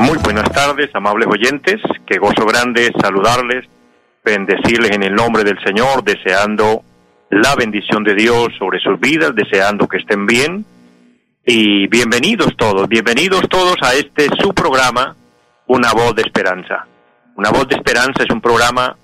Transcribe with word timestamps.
muy 0.00 0.18
buenas 0.18 0.50
tardes, 0.50 0.90
amables 0.94 1.28
oyentes. 1.28 1.80
Qué 2.04 2.18
gozo 2.18 2.44
grande 2.46 2.90
saludarles, 3.00 3.64
bendecirles 4.24 4.90
en 4.90 5.04
el 5.04 5.14
nombre 5.14 5.44
del 5.44 5.58
Señor, 5.64 6.02
deseando 6.02 6.82
la 7.30 7.54
bendición 7.54 8.02
de 8.02 8.14
Dios 8.14 8.48
sobre 8.58 8.80
sus 8.80 8.98
vidas, 8.98 9.34
deseando 9.34 9.86
que 9.86 9.98
estén 9.98 10.26
bien. 10.26 10.64
Y 11.46 11.86
bienvenidos 11.86 12.56
todos, 12.56 12.88
bienvenidos 12.88 13.48
todos 13.48 13.76
a 13.82 13.94
este 13.94 14.28
su 14.40 14.52
programa, 14.52 15.14
Una 15.66 15.92
voz 15.92 16.14
de 16.16 16.22
esperanza. 16.22 16.86
Una 17.36 17.50
voz 17.50 17.68
de 17.68 17.76
esperanza 17.76 18.24
es 18.24 18.30
un 18.30 18.40
programa 18.40 18.96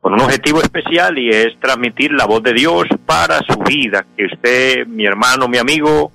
con 0.00 0.12
un 0.12 0.20
objetivo 0.20 0.60
especial 0.60 1.16
y 1.18 1.30
es 1.30 1.58
transmitir 1.60 2.12
la 2.12 2.26
voz 2.26 2.42
de 2.42 2.52
Dios 2.52 2.84
para 3.06 3.38
su 3.38 3.58
vida. 3.60 4.04
Que 4.16 4.26
usted, 4.26 4.86
mi 4.86 5.06
hermano, 5.06 5.48
mi 5.48 5.56
amigo, 5.56 6.12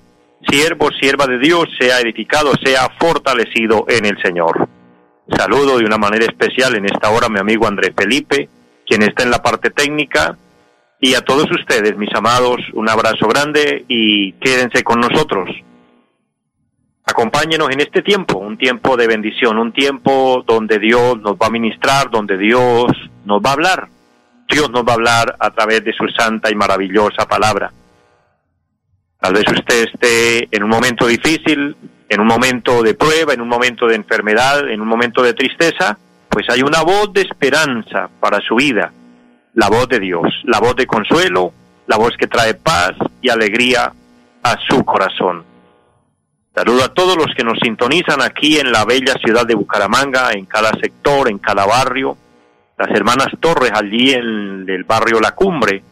siervo, 0.47 0.89
sierva 0.91 1.25
de 1.27 1.39
Dios, 1.39 1.65
sea 1.79 1.99
edificado, 1.99 2.53
sea 2.63 2.89
fortalecido 2.99 3.85
en 3.87 4.05
el 4.05 4.21
Señor. 4.21 4.67
Saludo 5.35 5.77
de 5.77 5.85
una 5.85 5.97
manera 5.97 6.25
especial 6.25 6.75
en 6.75 6.85
esta 6.85 7.09
hora 7.09 7.27
a 7.27 7.29
mi 7.29 7.39
amigo 7.39 7.67
Andrés 7.67 7.93
Felipe, 7.95 8.49
quien 8.85 9.03
está 9.03 9.23
en 9.23 9.31
la 9.31 9.41
parte 9.41 9.69
técnica, 9.69 10.37
y 11.01 11.13
a 11.13 11.21
todos 11.21 11.49
ustedes, 11.51 11.95
mis 11.97 12.13
amados, 12.13 12.57
un 12.73 12.89
abrazo 12.89 13.27
grande 13.27 13.85
y 13.87 14.33
quédense 14.33 14.83
con 14.83 14.99
nosotros. 14.99 15.49
Acompáñenos 17.05 17.69
en 17.71 17.79
este 17.79 18.01
tiempo, 18.01 18.37
un 18.37 18.57
tiempo 18.57 18.97
de 18.97 19.07
bendición, 19.07 19.57
un 19.57 19.71
tiempo 19.71 20.43
donde 20.45 20.77
Dios 20.77 21.19
nos 21.21 21.35
va 21.37 21.47
a 21.47 21.51
ministrar, 21.51 22.09
donde 22.11 22.37
Dios 22.37 22.91
nos 23.25 23.41
va 23.41 23.51
a 23.51 23.53
hablar. 23.53 23.87
Dios 24.47 24.69
nos 24.71 24.83
va 24.83 24.91
a 24.91 24.95
hablar 24.95 25.35
a 25.39 25.51
través 25.51 25.83
de 25.83 25.93
su 25.93 26.07
santa 26.09 26.51
y 26.51 26.55
maravillosa 26.55 27.25
palabra. 27.27 27.71
Tal 29.19 29.33
vez 29.33 29.43
usted 29.51 29.89
esté 29.93 30.47
en 30.55 30.63
un 30.63 30.69
momento 30.69 31.05
difícil, 31.05 31.75
en 32.07 32.21
un 32.21 32.27
momento 32.27 32.81
de 32.81 32.93
prueba, 32.93 33.33
en 33.33 33.41
un 33.41 33.49
momento 33.49 33.85
de 33.85 33.95
enfermedad, 33.95 34.69
en 34.69 34.79
un 34.79 34.87
momento 34.87 35.21
de 35.21 35.33
tristeza, 35.33 35.97
pues 36.29 36.49
hay 36.49 36.61
una 36.61 36.83
voz 36.83 37.11
de 37.11 37.21
esperanza 37.21 38.09
para 38.19 38.39
su 38.39 38.55
vida, 38.55 38.93
la 39.55 39.67
voz 39.67 39.89
de 39.89 39.99
Dios, 39.99 40.23
la 40.45 40.59
voz 40.59 40.75
de 40.77 40.87
consuelo, 40.87 41.51
la 41.87 41.97
voz 41.97 42.15
que 42.17 42.27
trae 42.27 42.53
paz 42.53 42.93
y 43.21 43.29
alegría 43.29 43.91
a 44.41 44.55
su 44.69 44.85
corazón. 44.85 45.43
Saludo 46.55 46.85
a 46.85 46.93
todos 46.93 47.17
los 47.17 47.33
que 47.35 47.43
nos 47.43 47.59
sintonizan 47.59 48.21
aquí 48.21 48.57
en 48.57 48.71
la 48.71 48.85
bella 48.85 49.13
ciudad 49.23 49.45
de 49.45 49.55
Bucaramanga, 49.55 50.31
en 50.31 50.45
cada 50.45 50.71
sector, 50.79 51.29
en 51.29 51.39
cada 51.39 51.65
barrio, 51.65 52.17
las 52.77 52.89
hermanas 52.91 53.27
Torres 53.41 53.71
allí 53.73 54.11
en 54.11 54.65
el 54.69 54.85
barrio 54.85 55.19
La 55.19 55.31
Cumbre, 55.35 55.83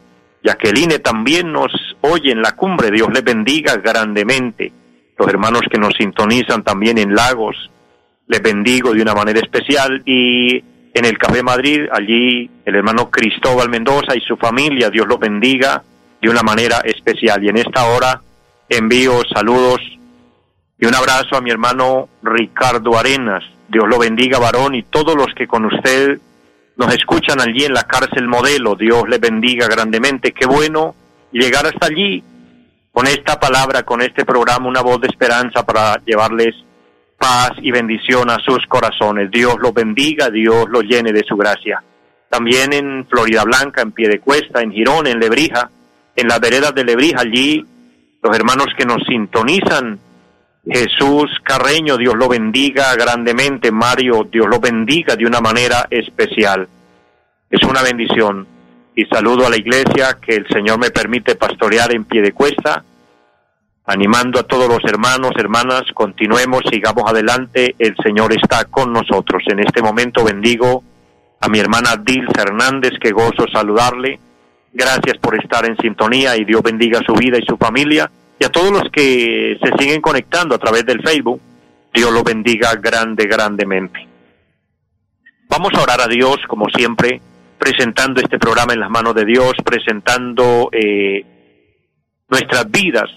Jacqueline 0.43 0.99
también 0.99 1.51
nos 1.51 1.71
oye 2.01 2.31
en 2.31 2.41
la 2.41 2.55
cumbre, 2.55 2.91
Dios 2.91 3.09
les 3.13 3.23
bendiga 3.23 3.75
grandemente. 3.77 4.71
Los 5.17 5.27
hermanos 5.27 5.61
que 5.71 5.79
nos 5.79 5.93
sintonizan 5.95 6.63
también 6.63 6.97
en 6.97 7.15
Lagos, 7.15 7.71
les 8.27 8.41
bendigo 8.41 8.93
de 8.93 9.01
una 9.01 9.13
manera 9.13 9.39
especial. 9.39 10.01
Y 10.05 10.57
en 10.93 11.05
el 11.05 11.17
Café 11.17 11.43
Madrid, 11.43 11.81
allí 11.91 12.49
el 12.65 12.75
hermano 12.75 13.09
Cristóbal 13.09 13.69
Mendoza 13.69 14.15
y 14.15 14.21
su 14.21 14.37
familia, 14.37 14.89
Dios 14.89 15.07
los 15.07 15.19
bendiga 15.19 15.83
de 16.21 16.29
una 16.29 16.43
manera 16.43 16.79
especial. 16.83 17.43
Y 17.43 17.49
en 17.49 17.57
esta 17.57 17.85
hora 17.85 18.21
envío 18.69 19.21
saludos 19.33 19.79
y 20.79 20.85
un 20.85 20.93
abrazo 20.93 21.35
a 21.35 21.41
mi 21.41 21.49
hermano 21.49 22.09
Ricardo 22.21 22.97
Arenas. 22.97 23.43
Dios 23.67 23.85
lo 23.87 23.97
bendiga, 23.97 24.39
varón, 24.39 24.75
y 24.75 24.83
todos 24.83 25.15
los 25.15 25.33
que 25.35 25.47
con 25.47 25.65
usted 25.65 26.19
nos 26.77 26.93
escuchan 26.93 27.41
allí 27.41 27.65
en 27.65 27.73
la 27.73 27.83
cárcel 27.83 28.27
modelo, 28.27 28.75
Dios 28.75 29.09
les 29.09 29.19
bendiga 29.19 29.67
grandemente, 29.67 30.31
qué 30.31 30.45
bueno 30.45 30.95
llegar 31.37 31.65
hasta 31.65 31.87
allí 31.87 32.23
con 32.91 33.07
esta 33.07 33.39
palabra, 33.39 33.83
con 33.83 34.01
este 34.01 34.25
programa, 34.25 34.67
una 34.67 34.81
voz 34.81 35.01
de 35.01 35.07
esperanza 35.07 35.63
para 35.63 36.01
llevarles 36.03 36.55
paz 37.17 37.51
y 37.61 37.71
bendición 37.71 38.29
a 38.29 38.39
sus 38.39 38.65
corazones. 38.67 39.29
Dios 39.31 39.55
los 39.59 39.73
bendiga, 39.73 40.29
Dios 40.29 40.65
los 40.69 40.83
llene 40.83 41.11
de 41.11 41.23
su 41.23 41.35
gracia. 41.35 41.83
También 42.29 42.73
en 42.73 43.07
Florida 43.07 43.43
Blanca, 43.43 43.81
en 43.81 43.91
Piedecuesta, 43.91 44.61
en 44.61 44.71
Girón, 44.71 45.07
en 45.07 45.19
Lebrija, 45.19 45.69
en 46.15 46.27
las 46.27 46.39
veredas 46.39 46.73
de 46.73 46.83
Lebrija, 46.83 47.21
allí 47.21 47.65
los 48.21 48.35
hermanos 48.35 48.67
que 48.77 48.85
nos 48.85 49.03
sintonizan 49.07 49.99
Jesús 50.69 51.31
Carreño, 51.43 51.97
Dios 51.97 52.15
lo 52.15 52.27
bendiga 52.27 52.93
grandemente. 52.95 53.71
Mario, 53.71 54.27
Dios 54.29 54.47
lo 54.47 54.59
bendiga 54.59 55.15
de 55.15 55.25
una 55.25 55.39
manera 55.39 55.87
especial. 55.89 56.67
Es 57.49 57.63
una 57.63 57.81
bendición. 57.81 58.45
Y 58.97 59.05
saludo 59.05 59.45
a 59.45 59.51
la 59.51 59.57
iglesia 59.57 60.17
que 60.19 60.33
el 60.33 60.47
Señor 60.47 60.79
me 60.79 60.89
permite 60.89 61.35
pastorear 61.35 61.93
en 61.93 62.05
pie 62.05 62.23
de 62.23 62.31
cuesta, 62.31 62.83
animando 63.85 64.39
a 64.39 64.43
todos 64.43 64.67
los 64.67 64.83
hermanos, 64.91 65.33
hermanas, 65.37 65.83
continuemos, 65.93 66.63
sigamos 66.67 67.03
adelante, 67.05 67.75
el 67.77 67.95
Señor 68.03 68.33
está 68.33 68.65
con 68.65 68.91
nosotros. 68.91 69.43
En 69.51 69.59
este 69.59 69.83
momento 69.83 70.23
bendigo 70.23 70.83
a 71.39 71.47
mi 71.47 71.59
hermana 71.59 71.95
Dil 72.03 72.25
Hernández, 72.35 72.93
que 72.99 73.11
gozo 73.11 73.45
saludarle. 73.53 74.19
Gracias 74.73 75.19
por 75.19 75.39
estar 75.39 75.63
en 75.67 75.77
sintonía 75.77 76.35
y 76.35 76.43
Dios 76.43 76.63
bendiga 76.63 76.99
su 77.05 77.13
vida 77.13 77.37
y 77.37 77.45
su 77.45 77.55
familia 77.55 78.09
y 78.39 78.45
a 78.45 78.49
todos 78.49 78.71
los 78.71 78.89
que 78.91 79.59
se 79.61 79.77
siguen 79.77 80.01
conectando 80.01 80.55
a 80.55 80.57
través 80.57 80.87
del 80.87 81.03
Facebook, 81.03 81.39
Dios 81.93 82.11
lo 82.11 82.23
bendiga 82.23 82.73
grande, 82.73 83.27
grandemente. 83.27 84.07
Vamos 85.49 85.71
a 85.75 85.83
orar 85.83 86.01
a 86.01 86.07
Dios, 86.07 86.37
como 86.47 86.67
siempre, 86.69 87.21
presentando 87.57 88.21
este 88.21 88.39
programa 88.39 88.73
en 88.73 88.79
las 88.79 88.89
manos 88.89 89.15
de 89.15 89.25
Dios, 89.25 89.53
presentando 89.63 90.69
eh, 90.71 91.25
nuestras 92.29 92.69
vidas 92.69 93.09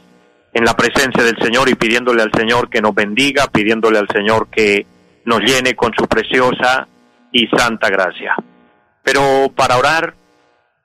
en 0.53 0.65
la 0.65 0.75
presencia 0.75 1.23
del 1.23 1.37
Señor 1.39 1.69
y 1.69 1.75
pidiéndole 1.75 2.23
al 2.23 2.33
Señor 2.33 2.69
que 2.69 2.81
nos 2.81 2.95
bendiga, 2.95 3.47
pidiéndole 3.53 3.99
al 3.99 4.09
Señor 4.09 4.49
que 4.49 4.87
nos 5.25 5.41
llene 5.41 5.75
con 5.75 5.93
su 5.97 6.07
preciosa 6.07 6.89
y 7.33 7.47
santa 7.49 7.89
gracia. 7.89 8.35
Pero 9.03 9.53
para 9.55 9.77
orar 9.77 10.15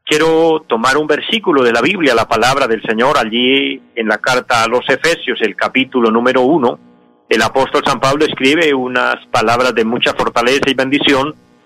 quiero 0.06 0.64
tomar 0.68 0.98
un 0.98 1.08
versículo 1.08 1.64
de 1.64 1.72
la 1.72 1.82
Biblia, 1.82 2.14
la 2.14 2.28
palabra 2.28 2.68
del 2.68 2.82
Señor, 2.84 3.18
allí 3.18 3.82
en 3.96 4.08
la 4.08 4.20
carta 4.20 4.64
a 4.64 4.68
los 4.68 4.88
Efesios, 4.88 5.42
el 5.42 5.56
capítulo 5.56 6.12
número 6.12 6.42
uno. 6.42 6.80
El 7.28 7.42
apóstol 7.42 7.82
San 7.84 8.00
Pablo 8.00 8.24
escribe 8.24 8.72
unas 8.74 9.26
palabras 9.32 9.74
de 9.74 9.84
mucha 9.84 10.14
fortaleza 10.14 10.70
y 10.70 10.76
bendición, 10.76 11.34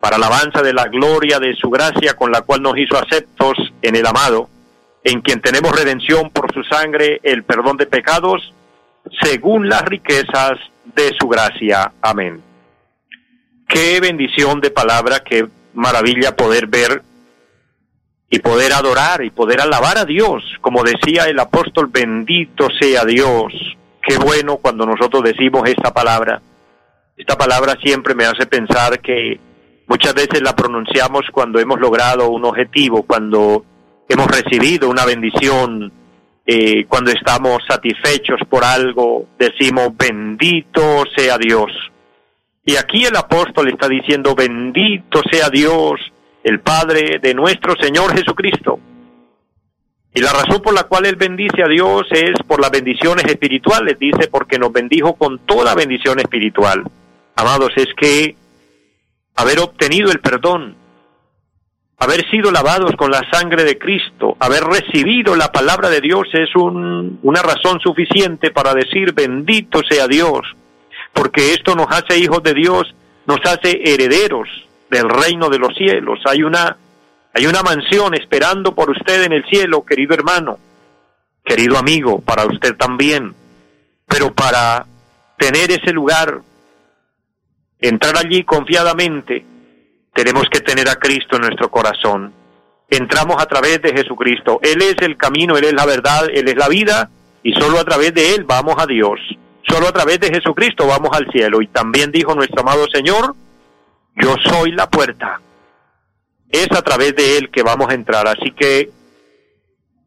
para 0.00 0.16
alabanza 0.16 0.62
de 0.62 0.72
la 0.72 0.86
gloria 0.86 1.38
de 1.38 1.54
su 1.54 1.70
gracia 1.70 2.14
con 2.14 2.30
la 2.30 2.42
cual 2.42 2.62
nos 2.62 2.78
hizo 2.78 2.96
aceptos 2.96 3.56
en 3.82 3.96
el 3.96 4.06
amado, 4.06 4.48
en 5.04 5.20
quien 5.20 5.40
tenemos 5.40 5.74
redención 5.76 6.30
por 6.30 6.52
su 6.52 6.62
sangre, 6.64 7.20
el 7.22 7.44
perdón 7.44 7.76
de 7.76 7.86
pecados, 7.86 8.52
según 9.22 9.68
las 9.68 9.82
riquezas 9.82 10.58
de 10.84 11.14
su 11.18 11.28
gracia. 11.28 11.92
Amén. 12.02 12.42
Qué 13.68 14.00
bendición 14.00 14.60
de 14.60 14.70
palabra, 14.70 15.20
qué 15.20 15.46
maravilla 15.74 16.36
poder 16.36 16.66
ver 16.66 17.02
y 18.30 18.38
poder 18.40 18.72
adorar 18.72 19.24
y 19.24 19.30
poder 19.30 19.60
alabar 19.60 19.98
a 19.98 20.04
Dios, 20.04 20.42
como 20.60 20.82
decía 20.82 21.24
el 21.24 21.38
apóstol, 21.38 21.88
bendito 21.88 22.68
sea 22.80 23.04
Dios. 23.04 23.52
Qué 24.02 24.18
bueno 24.18 24.58
cuando 24.58 24.86
nosotros 24.86 25.22
decimos 25.24 25.68
esta 25.68 25.92
palabra. 25.92 26.40
Esta 27.16 27.36
palabra 27.36 27.76
siempre 27.82 28.14
me 28.14 28.24
hace 28.24 28.46
pensar 28.46 29.00
que 29.00 29.40
muchas 29.86 30.14
veces 30.14 30.42
la 30.42 30.54
pronunciamos 30.54 31.22
cuando 31.32 31.58
hemos 31.58 31.80
logrado 31.80 32.28
un 32.30 32.44
objetivo, 32.44 33.02
cuando 33.02 33.64
hemos 34.08 34.26
recibido 34.26 34.88
una 34.88 35.04
bendición, 35.04 35.92
eh, 36.46 36.84
cuando 36.86 37.10
estamos 37.10 37.58
satisfechos 37.68 38.40
por 38.48 38.64
algo, 38.64 39.26
decimos 39.38 39.90
bendito 39.96 41.04
sea 41.16 41.38
Dios. 41.38 41.70
Y 42.64 42.76
aquí 42.76 43.04
el 43.04 43.16
apóstol 43.16 43.68
está 43.68 43.88
diciendo, 43.88 44.34
bendito 44.34 45.22
sea 45.30 45.48
Dios, 45.50 46.00
el 46.42 46.60
Padre 46.60 47.18
de 47.22 47.34
nuestro 47.34 47.74
Señor 47.80 48.16
Jesucristo. 48.16 48.80
Y 50.14 50.20
la 50.20 50.32
razón 50.32 50.62
por 50.62 50.72
la 50.72 50.84
cual 50.84 51.06
él 51.06 51.16
bendice 51.16 51.62
a 51.62 51.68
Dios 51.68 52.06
es 52.10 52.32
por 52.46 52.60
las 52.60 52.70
bendiciones 52.70 53.24
espirituales, 53.26 53.98
dice, 53.98 54.28
porque 54.28 54.58
nos 54.58 54.72
bendijo 54.72 55.14
con 55.14 55.40
toda 55.40 55.74
bendición 55.74 56.18
espiritual. 56.18 56.84
Amados, 57.36 57.70
es 57.76 57.88
que 57.96 58.34
haber 59.36 59.60
obtenido 59.60 60.10
el 60.10 60.20
perdón, 60.20 60.76
haber 61.98 62.28
sido 62.30 62.50
lavados 62.50 62.92
con 62.96 63.10
la 63.10 63.22
sangre 63.30 63.64
de 63.64 63.78
Cristo, 63.78 64.36
haber 64.40 64.64
recibido 64.64 65.36
la 65.36 65.52
palabra 65.52 65.88
de 65.88 66.00
Dios 66.00 66.26
es 66.32 66.50
una 66.56 67.42
razón 67.42 67.80
suficiente 67.80 68.50
para 68.50 68.74
decir 68.74 69.12
bendito 69.12 69.80
sea 69.88 70.06
Dios, 70.06 70.40
porque 71.12 71.52
esto 71.52 71.74
nos 71.74 71.86
hace 71.90 72.18
hijos 72.18 72.42
de 72.42 72.54
Dios, 72.54 72.94
nos 73.26 73.40
hace 73.44 73.80
herederos 73.84 74.48
del 74.90 75.08
reino 75.08 75.48
de 75.48 75.58
los 75.58 75.74
cielos. 75.74 76.20
Hay 76.26 76.42
una, 76.42 76.76
hay 77.34 77.46
una 77.46 77.62
mansión 77.62 78.14
esperando 78.14 78.74
por 78.74 78.90
usted 78.90 79.24
en 79.24 79.32
el 79.32 79.44
cielo, 79.46 79.84
querido 79.84 80.14
hermano, 80.14 80.58
querido 81.44 81.78
amigo, 81.78 82.20
para 82.20 82.46
usted 82.46 82.76
también. 82.76 83.34
Pero 84.06 84.32
para 84.32 84.86
tener 85.38 85.70
ese 85.70 85.92
lugar, 85.92 86.40
entrar 87.80 88.16
allí 88.16 88.44
confiadamente, 88.44 89.44
tenemos 90.14 90.44
que 90.50 90.60
tener 90.60 90.88
a 90.88 90.96
Cristo 90.96 91.36
en 91.36 91.42
nuestro 91.42 91.70
corazón. 91.70 92.32
Entramos 92.88 93.42
a 93.42 93.46
través 93.46 93.82
de 93.82 93.92
Jesucristo. 93.92 94.60
Él 94.62 94.80
es 94.80 94.96
el 95.02 95.16
camino, 95.16 95.56
Él 95.56 95.64
es 95.64 95.72
la 95.74 95.84
verdad, 95.84 96.28
Él 96.32 96.48
es 96.48 96.56
la 96.56 96.68
vida 96.68 97.10
y 97.42 97.52
solo 97.52 97.78
a 97.78 97.84
través 97.84 98.14
de 98.14 98.34
Él 98.34 98.44
vamos 98.44 98.76
a 98.78 98.86
Dios. 98.86 99.20
Solo 99.68 99.88
a 99.88 99.92
través 99.92 100.20
de 100.20 100.32
Jesucristo 100.32 100.86
vamos 100.86 101.10
al 101.12 101.30
cielo. 101.30 101.60
Y 101.60 101.66
también 101.68 102.10
dijo 102.10 102.34
nuestro 102.34 102.62
amado 102.62 102.86
Señor, 102.92 103.34
yo 104.14 104.34
soy 104.44 104.72
la 104.72 104.88
puerta. 104.88 105.40
Es 106.48 106.68
a 106.72 106.82
través 106.82 107.14
de 107.14 107.36
Él 107.36 107.50
que 107.50 107.62
vamos 107.62 107.88
a 107.90 107.94
entrar. 107.94 108.26
Así 108.26 108.52
que, 108.52 108.90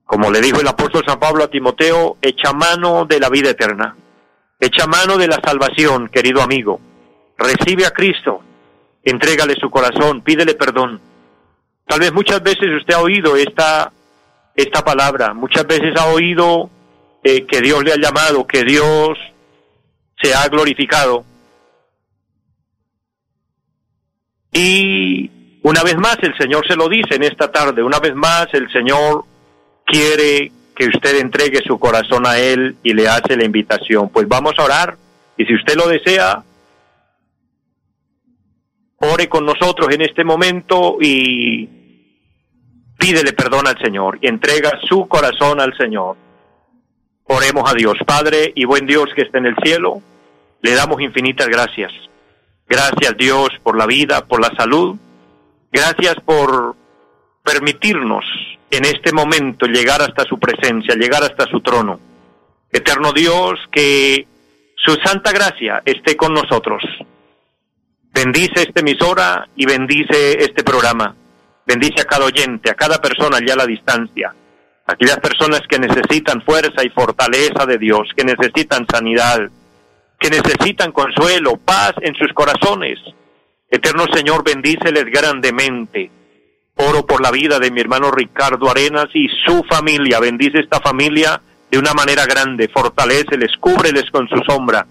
como 0.06 0.32
le 0.32 0.42
dijo 0.42 0.60
el 0.60 0.68
apóstol 0.68 1.04
San 1.06 1.20
Pablo 1.20 1.44
a 1.44 1.50
Timoteo, 1.50 2.18
echa 2.22 2.54
mano 2.54 3.06
de 3.06 3.20
la 3.20 3.30
vida 3.30 3.52
eterna. 3.52 3.96
Echa 4.60 4.88
mano 4.88 5.18
de 5.18 5.28
la 5.28 5.40
salvación, 5.44 6.08
querido 6.08 6.42
amigo. 6.42 6.80
Recibe 7.40 7.86
a 7.86 7.92
Cristo 7.92 8.44
entrégale 9.04 9.56
su 9.56 9.70
corazón, 9.70 10.22
pídele 10.22 10.56
perdón. 10.56 11.00
Tal 11.86 12.00
vez 12.00 12.14
muchas 12.14 12.42
veces 12.44 12.70
usted 12.78 12.94
ha 12.94 13.02
oído 13.02 13.36
esta, 13.36 13.92
esta 14.56 14.84
palabra, 14.84 15.34
muchas 15.34 15.66
veces 15.66 15.96
ha 15.98 16.08
oído 16.08 16.70
eh, 17.24 17.46
que 17.46 17.62
Dios 17.62 17.84
le 17.84 17.94
ha 17.94 17.98
llamado, 17.98 18.46
que 18.46 18.64
Dios 18.64 19.18
se 20.22 20.34
ha 20.34 20.48
glorificado. 20.48 21.26
Y 24.52 25.60
una 25.64 25.84
vez 25.84 25.96
más 25.98 26.18
el 26.22 26.38
Señor 26.38 26.68
se 26.68 26.76
lo 26.76 26.90
dice 26.90 27.16
en 27.16 27.24
esta 27.24 27.52
tarde, 27.52 27.82
una 27.82 28.00
vez 28.00 28.14
más 28.16 28.48
el 28.54 28.72
Señor 28.72 29.24
quiere 29.86 30.52
que 30.76 30.88
usted 30.88 31.20
entregue 31.20 31.62
su 31.66 31.80
corazón 31.80 32.26
a 32.26 32.38
Él 32.38 32.78
y 32.84 32.94
le 32.94 33.08
hace 33.08 33.36
la 33.36 33.46
invitación. 33.46 34.10
Pues 34.10 34.28
vamos 34.28 34.54
a 34.58 34.64
orar 34.64 34.98
y 35.38 35.46
si 35.46 35.56
usted 35.56 35.76
lo 35.76 35.88
desea, 35.88 36.44
ore 39.02 39.30
con 39.30 39.46
nosotros 39.46 39.88
en 39.92 40.02
este 40.02 40.24
momento 40.24 40.98
y 41.00 41.68
pídele 42.98 43.34
perdón 43.34 43.68
al 43.68 43.78
Señor 43.80 44.20
y 44.22 44.28
entrega 44.28 44.72
su 44.88 45.08
corazón 45.08 45.62
al 45.62 45.76
Señor. 45.78 46.18
Oremos 47.26 47.70
a 47.70 47.76
Dios, 47.76 47.98
Padre 48.06 48.52
y 48.56 48.66
buen 48.66 48.86
Dios 48.86 49.10
que 49.16 49.22
está 49.22 49.38
en 49.38 49.46
el 49.46 49.56
cielo, 49.64 50.02
le 50.62 50.74
damos 50.74 51.02
infinitas 51.02 51.48
gracias. 51.48 51.92
Gracias 52.68 53.16
Dios 53.18 53.50
por 53.64 53.78
la 53.78 53.86
vida, 53.86 54.26
por 54.26 54.42
la 54.42 54.52
salud. 54.56 54.96
Gracias 55.72 56.16
por 56.26 56.76
permitirnos 57.44 58.26
en 58.70 58.86
este 58.86 59.12
momento 59.12 59.66
llegar 59.66 60.02
hasta 60.02 60.24
su 60.26 60.38
presencia, 60.38 60.96
llegar 60.96 61.24
hasta 61.24 61.46
su 61.46 61.62
trono. 61.62 62.00
Eterno 62.72 63.14
Dios, 63.14 63.60
que 63.72 64.28
su 64.76 64.96
santa 65.04 65.32
gracia 65.32 65.82
esté 65.86 66.16
con 66.16 66.34
nosotros 66.34 66.84
Bendice 68.22 68.64
esta 68.64 68.82
emisora 68.82 69.48
y 69.56 69.66
bendice 69.66 70.44
este 70.44 70.62
programa. 70.62 71.16
Bendice 71.66 72.02
a 72.02 72.04
cada 72.04 72.26
oyente, 72.26 72.70
a 72.70 72.74
cada 72.74 72.98
persona 72.98 73.38
allá 73.38 73.54
a 73.54 73.60
la 73.60 73.66
distancia. 73.66 74.36
Aquellas 74.88 75.20
personas 75.20 75.62
que 75.70 75.80
necesitan 75.80 76.42
fuerza 76.42 76.84
y 76.84 76.90
fortaleza 76.90 77.66
de 77.66 77.78
Dios, 77.78 78.10
que 78.18 78.26
necesitan 78.26 78.86
sanidad, 78.92 79.50
que 80.20 80.30
necesitan 80.30 80.92
consuelo, 80.92 81.56
paz 81.64 81.94
en 82.02 82.14
sus 82.16 82.34
corazones. 82.34 83.00
Eterno 83.70 84.04
Señor, 84.14 84.44
bendíceles 84.44 85.06
grandemente. 85.06 86.12
Oro 86.76 87.06
por 87.06 87.22
la 87.22 87.32
vida 87.32 87.58
de 87.58 87.72
mi 87.72 87.80
hermano 87.80 88.12
Ricardo 88.12 88.70
Arenas 88.70 89.08
y 89.14 89.30
su 89.46 89.64
familia. 89.64 90.20
Bendice 90.20 90.60
esta 90.60 90.82
familia 90.82 91.42
de 91.72 91.80
una 91.80 91.94
manera 91.94 92.26
grande. 92.26 92.68
Fortaleceles, 92.68 93.56
cúbreles 93.62 94.12
con 94.12 94.28
su 94.28 94.42
sombra. 94.46 94.86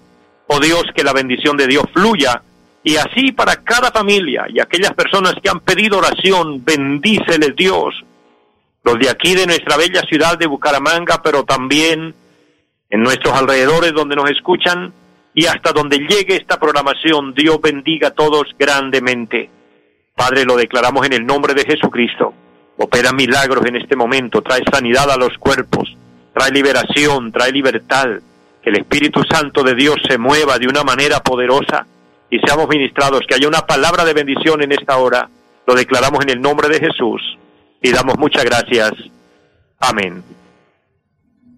Oh 0.47 0.59
Dios, 0.59 0.85
que 0.95 1.03
la 1.03 1.13
bendición 1.13 1.57
de 1.57 1.67
Dios 1.67 1.83
fluya 1.93 2.41
y 2.83 2.95
así 2.95 3.31
para 3.31 3.57
cada 3.57 3.91
familia 3.91 4.45
y 4.49 4.59
aquellas 4.59 4.93
personas 4.93 5.35
que 5.41 5.49
han 5.49 5.59
pedido 5.59 5.97
oración, 5.97 6.63
bendíceles 6.63 7.55
Dios. 7.55 7.93
Los 8.83 8.97
de 8.99 9.09
aquí 9.09 9.35
de 9.35 9.45
nuestra 9.45 9.77
bella 9.77 10.01
ciudad 10.01 10.37
de 10.37 10.47
Bucaramanga, 10.47 11.21
pero 11.21 11.43
también 11.43 12.15
en 12.89 13.03
nuestros 13.03 13.33
alrededores 13.33 13.93
donde 13.93 14.15
nos 14.15 14.29
escuchan 14.29 14.93
y 15.33 15.45
hasta 15.45 15.73
donde 15.73 15.97
llegue 15.99 16.35
esta 16.35 16.59
programación, 16.59 17.33
Dios 17.33 17.61
bendiga 17.61 18.09
a 18.09 18.11
todos 18.11 18.47
grandemente. 18.57 19.49
Padre, 20.15 20.45
lo 20.45 20.55
declaramos 20.55 21.05
en 21.05 21.13
el 21.13 21.25
nombre 21.25 21.53
de 21.53 21.65
Jesucristo. 21.65 22.33
Opera 22.77 23.11
milagros 23.11 23.65
en 23.65 23.75
este 23.75 23.95
momento, 23.95 24.41
trae 24.41 24.61
sanidad 24.71 25.11
a 25.11 25.17
los 25.17 25.37
cuerpos, 25.37 25.95
trae 26.33 26.51
liberación, 26.51 27.31
trae 27.31 27.51
libertad. 27.51 28.07
Que 28.61 28.69
el 28.69 28.77
Espíritu 28.77 29.23
Santo 29.23 29.63
de 29.63 29.75
Dios 29.75 29.97
se 30.07 30.17
mueva 30.17 30.57
de 30.57 30.67
una 30.67 30.83
manera 30.83 31.21
poderosa 31.21 31.85
y 32.29 32.39
seamos 32.39 32.67
ministrados, 32.67 33.21
que 33.27 33.35
haya 33.35 33.47
una 33.47 33.65
palabra 33.65 34.05
de 34.05 34.13
bendición 34.13 34.61
en 34.61 34.71
esta 34.71 34.97
hora. 34.97 35.29
Lo 35.65 35.75
declaramos 35.75 36.21
en 36.21 36.29
el 36.29 36.41
nombre 36.41 36.67
de 36.69 36.79
Jesús 36.79 37.21
y 37.81 37.91
damos 37.91 38.17
muchas 38.17 38.43
gracias. 38.43 38.91
Amén. 39.79 40.23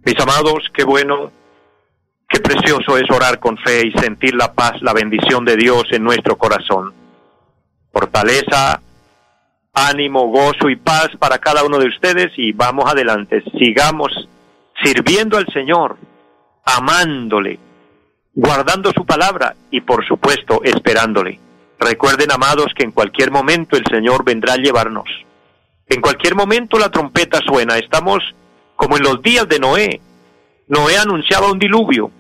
Mis 0.06 0.20
amados, 0.20 0.64
qué 0.74 0.84
bueno, 0.84 1.32
qué 2.28 2.40
precioso 2.40 2.98
es 2.98 3.10
orar 3.12 3.40
con 3.40 3.58
fe 3.58 3.88
y 3.88 3.92
sentir 4.00 4.36
la 4.36 4.54
paz, 4.54 4.82
la 4.82 4.94
bendición 4.94 5.46
de 5.46 5.58
Dios 5.58 5.84
en 5.92 6.04
nuestro 6.04 6.38
corazón. 6.38 6.94
Fortaleza, 7.92 8.82
ánimo, 9.74 10.28
gozo 10.28 10.70
y 10.70 10.76
paz 10.76 11.10
para 11.20 11.38
cada 11.40 11.64
uno 11.64 11.78
de 11.78 11.88
ustedes 11.88 12.32
y 12.38 12.52
vamos 12.52 12.86
adelante. 12.90 13.44
Sigamos 13.60 14.12
sirviendo 14.84 15.38
al 15.38 15.48
Señor, 15.48 15.98
amándole, 16.66 17.60
guardando 18.34 18.92
su 18.92 19.06
palabra 19.06 19.56
y 19.70 19.82
por 19.82 20.06
supuesto 20.06 20.62
esperándole. 20.64 21.40
Recuerden, 21.80 22.32
amados, 22.32 22.68
que 22.76 22.84
en 22.84 22.92
cualquier 22.92 23.32
momento 23.32 23.76
el 23.76 23.86
Señor 23.90 24.24
vendrá 24.24 24.54
a 24.54 24.58
llevarnos. 24.58 25.10
En 25.88 26.00
cualquier 26.00 26.36
momento 26.36 26.78
la 26.78 26.90
trompeta 26.90 27.40
suena. 27.46 27.78
Estamos 27.78 28.20
como 28.76 28.98
en 28.98 29.04
los 29.04 29.22
días 29.22 29.48
de 29.50 29.60
Noé. 29.60 30.00
Noé 30.68 30.98
anunciaba 30.98 31.52
un 31.52 31.60
diluvio. 31.60 32.12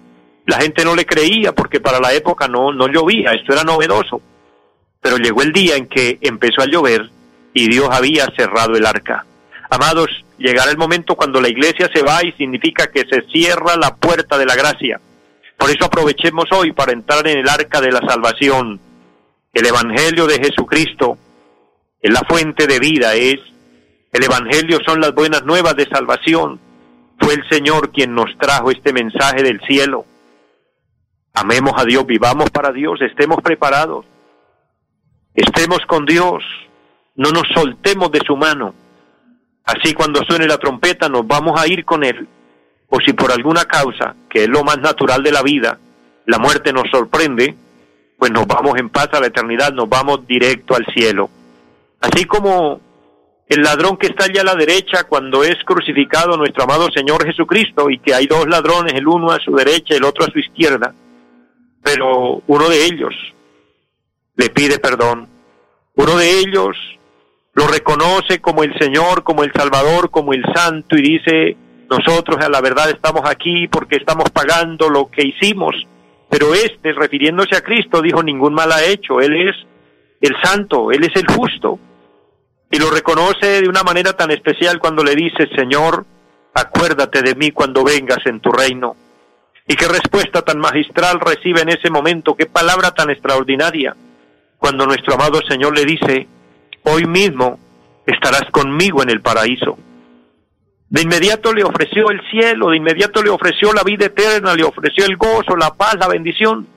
La 0.47 0.57
gente 0.57 0.83
no 0.83 0.95
le 0.95 1.05
creía 1.05 1.53
porque 1.53 1.79
para 1.79 1.99
la 1.99 2.11
época 2.13 2.47
no, 2.47 2.73
no 2.73 2.87
llovía. 2.87 3.31
Esto 3.31 3.53
era 3.53 3.63
novedoso. 3.63 4.21
Pero 4.99 5.17
llegó 5.17 5.43
el 5.43 5.53
día 5.53 5.75
en 5.75 5.87
que 5.87 6.17
empezó 6.21 6.61
a 6.61 6.65
llover 6.65 7.09
y 7.53 7.69
Dios 7.69 7.87
había 7.91 8.25
cerrado 8.35 8.75
el 8.75 8.85
arca. 8.85 9.25
Amados, 9.69 10.09
llegará 10.37 10.71
el 10.71 10.77
momento 10.77 11.15
cuando 11.15 11.39
la 11.39 11.49
iglesia 11.49 11.89
se 11.93 12.01
va 12.01 12.23
y 12.25 12.31
significa 12.33 12.87
que 12.87 13.05
se 13.05 13.21
cierra 13.31 13.77
la 13.77 13.95
puerta 13.95 14.37
de 14.37 14.45
la 14.45 14.55
gracia 14.55 14.99
por 15.61 15.69
eso 15.69 15.85
aprovechemos 15.85 16.45
hoy 16.53 16.71
para 16.71 16.91
entrar 16.91 17.27
en 17.27 17.37
el 17.37 17.47
arca 17.47 17.79
de 17.79 17.91
la 17.91 17.99
salvación. 17.99 18.79
El 19.53 19.67
Evangelio 19.67 20.25
de 20.25 20.39
Jesucristo 20.39 21.19
es 22.01 22.11
la 22.11 22.21
fuente 22.27 22.65
de 22.65 22.79
vida, 22.79 23.13
es 23.13 23.39
el 24.11 24.23
Evangelio 24.23 24.79
son 24.83 24.99
las 24.99 25.13
buenas 25.13 25.43
nuevas 25.43 25.75
de 25.75 25.85
salvación. 25.85 26.59
Fue 27.19 27.35
el 27.35 27.47
Señor 27.47 27.91
quien 27.91 28.15
nos 28.15 28.35
trajo 28.39 28.71
este 28.71 28.91
mensaje 28.91 29.43
del 29.43 29.61
cielo. 29.67 30.03
Amemos 31.35 31.73
a 31.77 31.85
Dios, 31.85 32.07
vivamos 32.07 32.49
para 32.49 32.71
Dios, 32.71 32.99
estemos 32.99 33.37
preparados. 33.43 34.07
Estemos 35.35 35.81
con 35.87 36.07
Dios, 36.07 36.43
no 37.15 37.29
nos 37.29 37.47
soltemos 37.53 38.11
de 38.11 38.21
su 38.25 38.35
mano. 38.35 38.73
Así 39.63 39.93
cuando 39.93 40.23
suene 40.23 40.47
la 40.47 40.57
trompeta 40.57 41.07
nos 41.07 41.27
vamos 41.27 41.61
a 41.61 41.67
ir 41.67 41.85
con 41.85 42.03
Él 42.03 42.27
o 42.91 42.99
si 42.99 43.13
por 43.13 43.31
alguna 43.31 43.63
causa, 43.65 44.15
que 44.29 44.43
es 44.43 44.49
lo 44.49 44.63
más 44.63 44.77
natural 44.79 45.23
de 45.23 45.31
la 45.31 45.41
vida, 45.41 45.79
la 46.25 46.37
muerte 46.37 46.73
nos 46.73 46.89
sorprende, 46.91 47.55
pues 48.17 48.31
nos 48.31 48.45
vamos 48.45 48.77
en 48.77 48.89
paz 48.89 49.09
a 49.13 49.21
la 49.21 49.27
eternidad, 49.27 49.71
nos 49.71 49.89
vamos 49.89 50.27
directo 50.27 50.75
al 50.75 50.85
cielo. 50.93 51.29
Así 52.01 52.25
como 52.25 52.81
el 53.47 53.61
ladrón 53.61 53.95
que 53.95 54.07
está 54.07 54.25
allá 54.25 54.41
a 54.41 54.45
la 54.45 54.55
derecha 54.55 55.05
cuando 55.05 55.43
es 55.43 55.55
crucificado 55.63 56.35
nuestro 56.35 56.65
amado 56.65 56.89
Señor 56.91 57.25
Jesucristo 57.25 57.89
y 57.89 57.97
que 57.97 58.13
hay 58.13 58.27
dos 58.27 58.45
ladrones, 58.47 58.93
el 58.93 59.07
uno 59.07 59.31
a 59.31 59.39
su 59.39 59.55
derecha 59.55 59.95
el 59.95 60.03
otro 60.03 60.25
a 60.25 60.31
su 60.31 60.39
izquierda, 60.39 60.93
pero 61.81 62.43
uno 62.45 62.69
de 62.69 62.85
ellos 62.85 63.15
le 64.35 64.49
pide 64.49 64.79
perdón. 64.79 65.29
Uno 65.95 66.17
de 66.17 66.39
ellos 66.39 66.75
lo 67.53 67.67
reconoce 67.67 68.41
como 68.41 68.63
el 68.63 68.77
Señor, 68.77 69.23
como 69.23 69.43
el 69.43 69.51
Salvador, 69.53 70.11
como 70.11 70.33
el 70.33 70.43
Santo 70.53 70.97
y 70.97 71.01
dice, 71.01 71.57
nosotros 71.91 72.43
a 72.43 72.49
la 72.49 72.61
verdad 72.61 72.89
estamos 72.89 73.29
aquí 73.29 73.67
porque 73.67 73.97
estamos 73.97 74.29
pagando 74.29 74.89
lo 74.89 75.11
que 75.11 75.27
hicimos. 75.27 75.75
Pero 76.29 76.53
este, 76.53 76.93
refiriéndose 76.93 77.57
a 77.57 77.61
Cristo, 77.61 78.01
dijo, 78.01 78.23
ningún 78.23 78.53
mal 78.53 78.71
ha 78.71 78.83
hecho. 78.85 79.19
Él 79.19 79.49
es 79.49 79.55
el 80.21 80.33
Santo, 80.41 80.89
Él 80.91 81.03
es 81.03 81.13
el 81.15 81.27
justo. 81.27 81.77
Y 82.71 82.79
lo 82.79 82.89
reconoce 82.89 83.61
de 83.61 83.67
una 83.67 83.83
manera 83.83 84.13
tan 84.13 84.31
especial 84.31 84.79
cuando 84.79 85.03
le 85.03 85.13
dice, 85.13 85.49
Señor, 85.53 86.05
acuérdate 86.53 87.21
de 87.21 87.35
mí 87.35 87.51
cuando 87.51 87.83
vengas 87.83 88.25
en 88.25 88.39
tu 88.39 88.49
reino. 88.53 88.95
Y 89.67 89.75
qué 89.75 89.89
respuesta 89.89 90.41
tan 90.41 90.59
magistral 90.59 91.19
recibe 91.19 91.61
en 91.61 91.69
ese 91.69 91.89
momento, 91.89 92.35
qué 92.35 92.45
palabra 92.45 92.91
tan 92.91 93.09
extraordinaria, 93.09 93.95
cuando 94.57 94.85
nuestro 94.85 95.15
amado 95.15 95.41
Señor 95.47 95.75
le 95.75 95.83
dice, 95.83 96.27
hoy 96.83 97.05
mismo 97.05 97.59
estarás 98.05 98.49
conmigo 98.51 99.03
en 99.03 99.09
el 99.09 99.21
paraíso. 99.21 99.77
De 100.91 101.03
inmediato 101.03 101.53
le 101.53 101.63
ofreció 101.63 102.09
el 102.11 102.19
cielo, 102.29 102.69
de 102.69 102.75
inmediato 102.75 103.23
le 103.23 103.29
ofreció 103.29 103.71
la 103.71 103.81
vida 103.81 104.07
eterna, 104.07 104.53
le 104.53 104.65
ofreció 104.65 105.05
el 105.05 105.15
gozo, 105.15 105.55
la 105.55 105.73
paz, 105.73 105.95
la 105.97 106.09
bendición. 106.09 106.67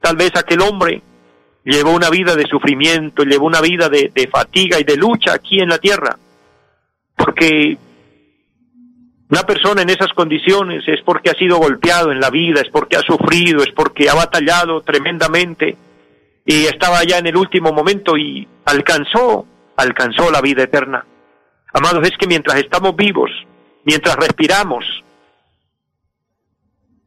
Tal 0.00 0.16
vez 0.16 0.32
aquel 0.34 0.62
hombre 0.62 1.00
llevó 1.64 1.92
una 1.92 2.10
vida 2.10 2.34
de 2.34 2.42
sufrimiento, 2.42 3.22
llevó 3.22 3.46
una 3.46 3.60
vida 3.60 3.88
de, 3.88 4.10
de 4.12 4.26
fatiga 4.26 4.80
y 4.80 4.82
de 4.82 4.96
lucha 4.96 5.34
aquí 5.34 5.60
en 5.60 5.68
la 5.68 5.78
tierra. 5.78 6.18
Porque 7.14 7.78
una 9.30 9.44
persona 9.44 9.82
en 9.82 9.90
esas 9.90 10.12
condiciones 10.12 10.82
es 10.88 11.00
porque 11.04 11.30
ha 11.30 11.34
sido 11.34 11.58
golpeado 11.58 12.10
en 12.10 12.18
la 12.18 12.30
vida, 12.30 12.62
es 12.62 12.68
porque 12.68 12.96
ha 12.96 13.02
sufrido, 13.02 13.62
es 13.62 13.70
porque 13.70 14.10
ha 14.10 14.14
batallado 14.14 14.80
tremendamente 14.80 15.76
y 16.44 16.64
estaba 16.64 17.04
ya 17.04 17.18
en 17.18 17.28
el 17.28 17.36
último 17.36 17.72
momento 17.72 18.16
y 18.16 18.44
alcanzó, 18.64 19.46
alcanzó 19.76 20.32
la 20.32 20.40
vida 20.40 20.64
eterna. 20.64 21.06
Amados, 21.72 22.08
es 22.08 22.18
que 22.18 22.26
mientras 22.26 22.58
estamos 22.58 22.96
vivos, 22.96 23.30
mientras 23.84 24.16
respiramos, 24.16 24.84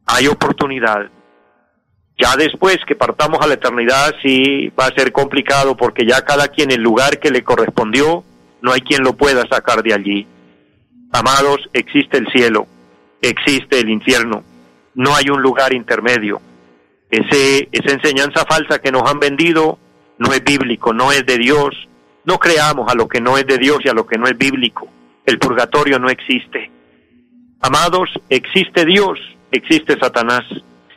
hay 0.06 0.26
oportunidad. 0.28 1.10
Ya 2.18 2.34
después 2.36 2.78
que 2.86 2.94
partamos 2.94 3.40
a 3.42 3.46
la 3.46 3.54
eternidad 3.54 4.14
sí 4.22 4.68
va 4.68 4.86
a 4.86 4.94
ser 4.94 5.12
complicado 5.12 5.76
porque 5.76 6.06
ya 6.06 6.24
cada 6.24 6.48
quien 6.48 6.70
el 6.70 6.80
lugar 6.80 7.18
que 7.18 7.30
le 7.30 7.44
correspondió, 7.44 8.24
no 8.62 8.72
hay 8.72 8.80
quien 8.80 9.02
lo 9.02 9.12
pueda 9.12 9.46
sacar 9.50 9.82
de 9.82 9.92
allí. 9.92 10.26
Amados, 11.12 11.58
existe 11.72 12.18
el 12.18 12.26
cielo, 12.32 12.66
existe 13.20 13.80
el 13.80 13.90
infierno, 13.90 14.44
no 14.94 15.14
hay 15.14 15.28
un 15.28 15.42
lugar 15.42 15.74
intermedio. 15.74 16.40
Ese, 17.10 17.68
esa 17.70 17.92
enseñanza 17.92 18.44
falsa 18.46 18.80
que 18.80 18.90
nos 18.90 19.02
han 19.08 19.20
vendido 19.20 19.78
no 20.18 20.32
es 20.32 20.42
bíblico, 20.42 20.92
no 20.92 21.12
es 21.12 21.24
de 21.26 21.38
Dios. 21.38 21.74
No 22.24 22.38
creamos 22.38 22.90
a 22.90 22.94
lo 22.94 23.06
que 23.06 23.20
no 23.20 23.38
es 23.38 23.46
de 23.46 23.58
Dios 23.58 23.78
y 23.84 23.88
a 23.88 23.92
lo 23.92 24.06
que 24.06 24.18
no 24.18 24.26
es 24.26 24.36
bíblico. 24.36 24.88
El 25.26 25.38
purgatorio 25.38 25.98
no 25.98 26.08
existe. 26.08 26.70
Amados, 27.60 28.08
existe 28.28 28.84
Dios, 28.84 29.18
existe 29.50 29.98
Satanás. 29.98 30.44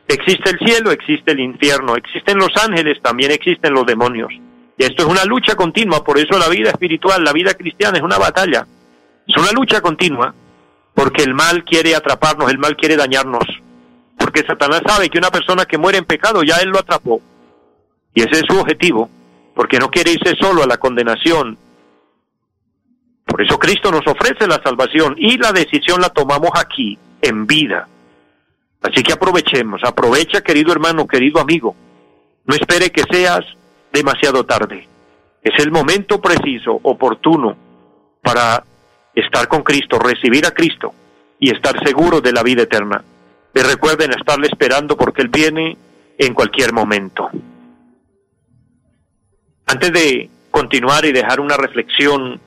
Existe 0.08 0.52
el 0.52 0.60
cielo, 0.60 0.92
existe 0.92 1.32
el 1.32 1.40
infierno, 1.40 1.96
existen 1.96 2.38
los 2.38 2.50
ángeles, 2.64 3.02
también 3.02 3.32
existen 3.32 3.74
los 3.74 3.86
demonios. 3.86 4.32
Y 4.78 4.84
esto 4.84 5.04
es 5.04 5.10
una 5.10 5.26
lucha 5.26 5.56
continua, 5.56 6.04
por 6.04 6.18
eso 6.18 6.38
la 6.38 6.48
vida 6.48 6.70
espiritual, 6.70 7.24
la 7.24 7.34
vida 7.34 7.54
cristiana 7.54 7.98
es 7.98 8.04
una 8.04 8.18
batalla. 8.18 8.66
Es 9.28 9.36
una 9.38 9.52
lucha 9.52 9.82
continua, 9.82 10.34
porque 10.94 11.24
el 11.24 11.34
mal 11.34 11.64
quiere 11.64 11.96
atraparnos, 11.96 12.52
el 12.52 12.58
mal 12.58 12.76
quiere 12.76 12.96
dañarnos. 12.96 13.46
Porque 14.18 14.44
Satanás 14.46 14.82
sabe 14.86 15.10
que 15.10 15.18
una 15.18 15.32
persona 15.32 15.66
que 15.66 15.78
muere 15.78 15.98
en 15.98 16.06
pecado 16.06 16.44
ya 16.44 16.58
él 16.58 16.70
lo 16.70 16.80
atrapó. 16.80 17.22
Y 18.14 18.22
ese 18.22 18.40
es 18.40 18.44
su 18.48 18.60
objetivo, 18.60 19.10
porque 19.56 19.80
no 19.80 19.90
quiere 19.90 20.12
irse 20.12 20.36
solo 20.40 20.64
a 20.64 20.68
la 20.68 20.78
condenación, 20.78 21.58
por 23.30 23.44
eso 23.44 23.60
Cristo 23.60 23.92
nos 23.92 24.06
ofrece 24.08 24.48
la 24.48 24.62
salvación 24.64 25.16
y 25.18 25.38
la 25.38 25.52
decisión 25.52 26.02
la 26.02 26.10
tomamos 26.10 26.50
aquí, 26.56 26.98
en 27.22 27.46
vida. 27.46 27.88
Así 28.82 29.04
que 29.04 29.14
aprovechemos, 29.14 29.82
aprovecha 29.84 30.42
querido 30.42 30.72
hermano, 30.72 31.08
querido 31.08 31.40
amigo. 31.40 31.76
No 32.46 32.56
espere 32.56 32.90
que 32.90 33.04
seas 33.04 33.42
demasiado 33.94 34.46
tarde. 34.46 34.88
Es 35.44 35.64
el 35.64 35.72
momento 35.72 36.20
preciso, 36.20 36.80
oportuno, 36.82 37.56
para 38.22 38.64
estar 39.14 39.48
con 39.48 39.62
Cristo, 39.62 40.00
recibir 40.00 40.46
a 40.48 40.52
Cristo 40.52 40.94
y 41.40 41.52
estar 41.52 41.76
seguro 41.86 42.22
de 42.22 42.34
la 42.34 42.42
vida 42.42 42.64
eterna. 42.64 43.04
Y 43.54 43.60
recuerden 43.60 44.12
estarle 44.12 44.48
esperando 44.48 44.98
porque 44.98 45.22
Él 45.22 45.30
viene 45.30 45.78
en 46.18 46.34
cualquier 46.34 46.74
momento. 46.74 47.30
Antes 49.68 49.92
de 49.92 50.30
continuar 50.50 51.06
y 51.06 51.12
dejar 51.12 51.40
una 51.40 51.58
reflexión 51.58 52.40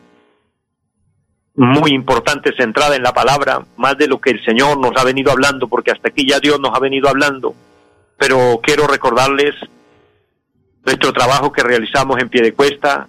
muy 1.54 1.92
importante, 1.92 2.54
centrada 2.56 2.96
en 2.96 3.02
la 3.02 3.12
palabra, 3.12 3.62
más 3.76 3.96
de 3.98 4.06
lo 4.06 4.20
que 4.20 4.30
el 4.30 4.44
Señor 4.44 4.78
nos 4.78 4.92
ha 4.96 5.04
venido 5.04 5.30
hablando, 5.30 5.68
porque 5.68 5.90
hasta 5.90 6.08
aquí 6.08 6.26
ya 6.26 6.40
Dios 6.40 6.58
nos 6.60 6.74
ha 6.74 6.80
venido 6.80 7.08
hablando. 7.08 7.54
Pero 8.16 8.60
quiero 8.62 8.86
recordarles 8.86 9.54
nuestro 10.84 11.12
trabajo 11.12 11.52
que 11.52 11.62
realizamos 11.62 12.18
en 12.20 12.28
pie 12.28 12.42
de 12.42 12.54
cuesta, 12.54 13.06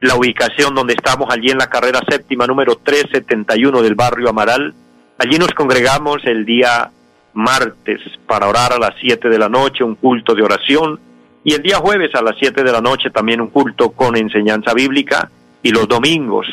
la 0.00 0.16
ubicación 0.16 0.74
donde 0.74 0.94
estamos 0.94 1.28
allí 1.30 1.50
en 1.50 1.58
la 1.58 1.68
carrera 1.68 2.00
séptima 2.08 2.46
número 2.46 2.76
371 2.76 3.82
del 3.82 3.94
barrio 3.94 4.28
Amaral. 4.28 4.74
Allí 5.18 5.38
nos 5.38 5.52
congregamos 5.54 6.24
el 6.24 6.44
día 6.44 6.90
martes 7.32 8.00
para 8.26 8.48
orar 8.48 8.72
a 8.72 8.78
las 8.78 8.94
7 9.00 9.28
de 9.28 9.38
la 9.38 9.48
noche, 9.48 9.84
un 9.84 9.94
culto 9.94 10.34
de 10.34 10.42
oración, 10.42 11.00
y 11.44 11.54
el 11.54 11.62
día 11.62 11.76
jueves 11.76 12.14
a 12.14 12.22
las 12.22 12.36
7 12.38 12.62
de 12.62 12.72
la 12.72 12.80
noche 12.80 13.10
también 13.10 13.40
un 13.40 13.48
culto 13.48 13.90
con 13.90 14.16
enseñanza 14.16 14.74
bíblica, 14.74 15.30
y 15.62 15.70
los 15.70 15.88
domingos 15.88 16.46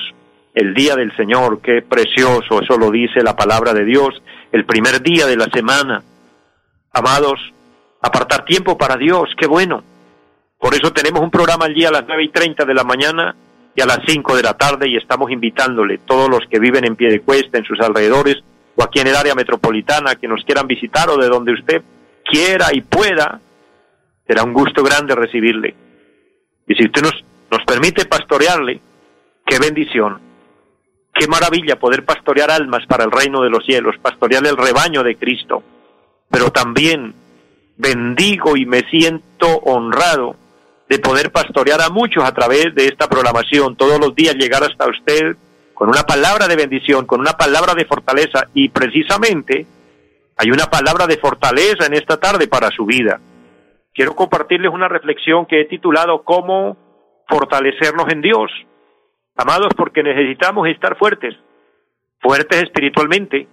el 0.56 0.74
día 0.74 0.96
del 0.96 1.14
Señor, 1.18 1.60
qué 1.62 1.82
precioso, 1.82 2.62
eso 2.62 2.78
lo 2.78 2.90
dice 2.90 3.22
la 3.22 3.36
palabra 3.36 3.74
de 3.74 3.84
Dios, 3.84 4.24
el 4.54 4.66
primer 4.66 5.02
día 5.02 5.28
de 5.28 5.36
la 5.36 5.48
semana. 5.48 6.02
Amados, 6.94 7.54
apartar 8.02 8.46
tiempo 8.46 8.78
para 8.78 8.96
Dios, 8.96 9.30
qué 9.38 9.48
bueno. 9.48 9.84
Por 10.58 10.74
eso 10.74 10.94
tenemos 10.94 11.20
un 11.20 11.30
programa 11.30 11.66
allí 11.66 11.84
a 11.84 11.92
las 11.92 12.06
nueve 12.08 12.24
y 12.24 12.30
treinta 12.30 12.64
de 12.64 12.74
la 12.74 12.86
mañana 12.86 13.36
y 13.76 13.82
a 13.82 13.86
las 13.86 14.00
cinco 14.08 14.34
de 14.34 14.44
la 14.44 14.54
tarde 14.54 14.88
y 14.88 14.96
estamos 14.96 15.30
invitándole 15.30 15.98
todos 15.98 16.30
los 16.30 16.48
que 16.50 16.58
viven 16.58 16.86
en 16.86 16.96
pie 16.96 17.10
de 17.10 17.20
cuesta, 17.20 17.58
en 17.58 17.66
sus 17.66 17.82
alrededores 17.82 18.38
o 18.78 18.84
aquí 18.84 19.00
en 19.00 19.08
el 19.08 19.16
área 19.18 19.36
metropolitana, 19.36 20.16
que 20.16 20.30
nos 20.30 20.46
quieran 20.46 20.68
visitar 20.68 21.10
o 21.10 21.18
de 21.18 21.28
donde 21.28 21.52
usted 21.52 21.82
quiera 22.24 22.68
y 22.72 22.80
pueda, 22.80 23.42
será 24.26 24.44
un 24.44 24.54
gusto 24.54 24.84
grande 24.84 25.16
recibirle. 25.16 25.76
Y 26.66 26.76
si 26.76 26.86
usted 26.86 27.02
nos 27.02 27.62
permite 27.66 28.06
pastorearle, 28.06 28.80
qué 29.46 29.60
bendición. 29.60 30.22
Qué 31.15 31.27
maravilla 31.27 31.79
poder 31.79 32.03
pastorear 32.03 32.51
almas 32.51 32.86
para 32.88 33.05
el 33.05 33.12
reino 33.12 33.41
de 33.41 33.50
los 33.50 33.65
cielos, 33.65 33.95
pastorear 34.01 34.45
el 34.45 34.57
rebaño 34.57 35.01
de 35.01 35.15
Cristo. 35.15 35.63
Pero 36.29 36.51
también 36.51 37.15
bendigo 37.77 38.57
y 38.57 38.65
me 38.65 38.81
siento 38.89 39.48
honrado 39.63 40.36
de 40.89 41.00
poder 41.00 41.31
pastorear 41.31 41.81
a 41.81 41.89
muchos 41.89 42.22
a 42.24 42.34
través 42.34 42.75
de 42.75 42.86
esta 42.88 43.07
programación, 43.07 43.77
todos 43.77 43.98
los 43.98 44.13
días 44.13 44.36
llegar 44.36 44.62
hasta 44.63 44.89
usted 44.89 45.38
con 45.74 45.88
una 45.88 46.03
palabra 46.03 46.48
de 46.48 46.57
bendición, 46.57 47.05
con 47.05 47.22
una 47.22 47.34
palabra 47.34 47.74
de 47.74 47.86
fortaleza 47.86 48.48
y 48.53 48.69
precisamente 48.69 49.65
hay 50.38 50.51
una 50.51 50.65
palabra 50.65 51.07
de 51.07 51.17
fortaleza 51.17 51.86
en 51.86 51.93
esta 51.93 52.17
tarde 52.19 52.48
para 52.50 52.72
su 52.72 52.86
vida. 52.86 53.22
Quiero 53.93 54.15
compartirles 54.15 54.72
una 54.72 54.89
reflexión 54.89 55.45
que 55.45 55.62
he 55.62 55.65
titulado 55.65 56.24
¿Cómo 56.24 56.75
fortalecernos 57.29 58.12
en 58.12 58.22
Dios? 58.22 58.51
Amados, 59.38 59.74
porque 59.75 60.01
necesitamos 60.01 60.68
estar 60.70 60.98
fuertes, 60.98 61.36
fuertes 62.22 62.63
espiritualmente, 62.63 63.48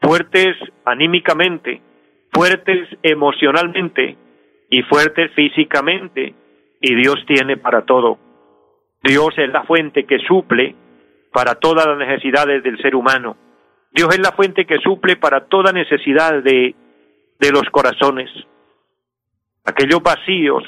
fuertes 0.00 0.56
anímicamente, 0.84 1.82
fuertes 2.32 2.88
emocionalmente 3.02 4.16
y 4.70 4.82
fuertes 4.82 5.32
físicamente. 5.34 6.34
Y 6.80 6.94
Dios 6.94 7.16
tiene 7.26 7.56
para 7.56 7.82
todo. 7.82 8.18
Dios 9.02 9.30
es 9.36 9.50
la 9.50 9.64
fuente 9.64 10.04
que 10.04 10.18
suple 10.18 10.74
para 11.32 11.56
todas 11.56 11.86
las 11.86 11.98
necesidades 11.98 12.62
del 12.62 12.80
ser 12.80 12.94
humano. 12.94 13.36
Dios 13.90 14.08
es 14.12 14.20
la 14.20 14.32
fuente 14.32 14.66
que 14.66 14.78
suple 14.78 15.16
para 15.16 15.46
toda 15.46 15.72
necesidad 15.72 16.42
de, 16.42 16.74
de 17.40 17.50
los 17.50 17.64
corazones. 17.70 18.30
Aquellos 19.64 20.02
vacíos, 20.02 20.62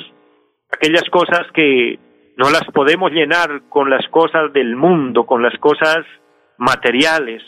aquellas 0.70 1.04
cosas 1.10 1.46
que 1.52 1.98
no 2.36 2.50
las 2.50 2.64
podemos 2.72 3.10
llenar 3.12 3.62
con 3.70 3.88
las 3.88 4.06
cosas 4.08 4.52
del 4.52 4.76
mundo, 4.76 5.24
con 5.24 5.42
las 5.42 5.58
cosas 5.58 6.04
materiales. 6.58 7.42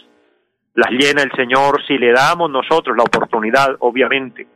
Las 0.75 0.91
llena 0.91 1.23
el 1.23 1.33
Señor 1.33 1.85
si 1.87 1.99
le 1.99 2.13
damos 2.13 2.51
nosotros 2.51 2.97
la 2.97 3.03
oportunidad, 3.03 3.77
obviamente. 3.81 4.47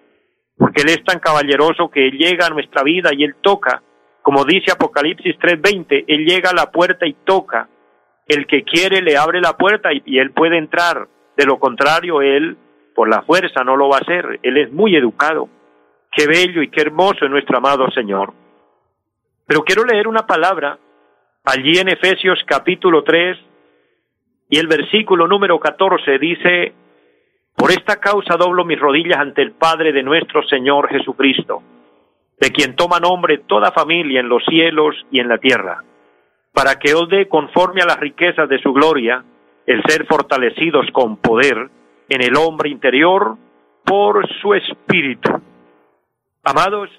Porque 0.57 0.83
Él 0.83 0.89
es 0.89 1.05
tan 1.05 1.19
caballeroso 1.19 1.91
que 1.91 2.09
Él 2.09 2.17
llega 2.17 2.47
a 2.47 2.51
nuestra 2.51 2.83
vida 2.83 3.11
y 3.13 3.25
Él 3.25 3.37
toca. 3.43 3.83
Como 4.23 4.45
dice 4.45 4.73
Apocalipsis 4.73 5.37
3:20, 5.39 6.05
Él 6.07 6.25
llega 6.25 6.51
a 6.51 6.55
la 6.55 6.71
puerta 6.71 7.07
y 7.07 7.13
toca. 7.25 7.69
El 8.27 8.47
que 8.47 8.63
quiere 8.63 9.03
le 9.03 9.19
abre 9.19 9.41
la 9.41 9.57
puerta 9.59 9.91
y, 9.93 10.19
Él 10.19 10.31
puede 10.31 10.57
entrar. 10.57 11.09
De 11.37 11.45
lo 11.45 11.59
contrario, 11.59 12.23
Él 12.23 12.57
por 12.95 13.09
la 13.09 13.23
fuerza 13.23 13.65
no 13.65 13.77
lo 13.77 13.91
va 13.91 13.99
a 13.99 14.01
hacer. 14.01 14.41
Él 14.43 14.57
es 14.57 14.73
muy 14.73 14.97
educado. 14.97 15.49
Qué 16.11 16.27
bello 16.27 16.63
y 16.63 16.71
qué 16.71 16.83
hermoso 16.83 17.25
es 17.25 17.31
nuestro 17.31 17.59
amado 17.59 17.91
Señor. 17.91 18.33
Pero 19.47 19.63
quiero 19.65 19.85
leer 19.85 20.09
una 20.09 20.27
palabra 20.27 20.79
allí 21.45 21.79
en 21.79 21.89
Efesios 21.89 22.39
capítulo 22.47 23.03
3 23.03 23.39
y 24.49 24.59
el 24.59 24.67
versículo 24.67 25.27
número 25.27 25.59
14 25.59 26.19
dice, 26.19 26.75
por 27.57 27.71
esta 27.71 27.97
causa 27.97 28.37
doblo 28.37 28.65
mis 28.65 28.79
rodillas 28.79 29.19
ante 29.19 29.43
el 29.43 29.53
Padre 29.53 29.93
de 29.93 30.03
nuestro 30.03 30.43
Señor 30.45 30.89
Jesucristo, 30.89 31.63
de 32.41 32.51
quien 32.51 32.77
toma 32.77 32.99
nombre 32.99 33.39
toda 33.47 33.73
familia 33.73 34.21
en 34.21 34.29
los 34.29 34.45
cielos 34.45 34.95
y 35.11 35.21
en 35.21 35.29
la 35.29 35.39
tierra, 35.39 35.83
para 36.53 36.79
que 36.79 36.95
os 36.95 37.09
dé 37.09 37.29
conforme 37.29 37.83
a 37.83 37.87
las 37.87 37.99
riquezas 37.99 38.49
de 38.49 38.61
su 38.61 38.73
gloria 38.73 39.25
el 39.67 39.83
ser 39.87 40.07
fortalecidos 40.07 40.87
con 40.93 41.17
poder 41.17 41.71
en 42.09 42.23
el 42.23 42.37
hombre 42.37 42.69
interior 42.69 43.37
por 43.85 44.29
su 44.41 44.55
espíritu. 44.55 45.31
Amados, 46.45 46.91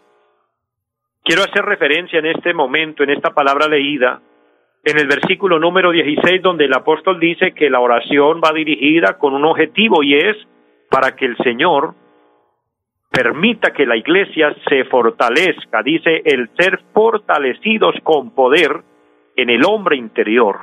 quiero 1.24 1.44
hacer 1.44 1.64
referencia 1.64 2.20
en 2.20 2.26
este 2.28 2.54
momento, 2.54 3.04
en 3.04 3.12
esta 3.12 3.32
palabra 3.34 3.68
leída, 3.68 4.22
en 4.84 5.00
el 5.00 5.08
versículo 5.08 5.60
número 5.60 5.92
16, 5.92 6.42
donde 6.42 6.66
el 6.66 6.74
apóstol 6.74 7.20
dice 7.20 7.54
que 7.54 7.70
la 7.70 7.80
oración 7.80 8.42
va 8.44 8.52
dirigida 8.52 9.18
con 9.18 9.34
un 9.34 9.46
objetivo 9.46 10.04
y 10.04 10.16
es 10.16 10.36
para 10.90 11.16
que 11.16 11.26
el 11.26 11.38
Señor 11.38 11.96
permita 13.10 13.72
que 13.72 13.86
la 13.86 13.96
iglesia 13.96 14.56
se 14.68 14.84
fortalezca, 14.86 15.82
dice 15.84 16.22
el 16.26 16.50
ser 16.58 16.82
fortalecidos 16.94 17.96
con 18.04 18.32
poder 18.32 18.82
en 19.36 19.50
el 19.50 19.64
hombre 19.66 19.96
interior. 19.96 20.60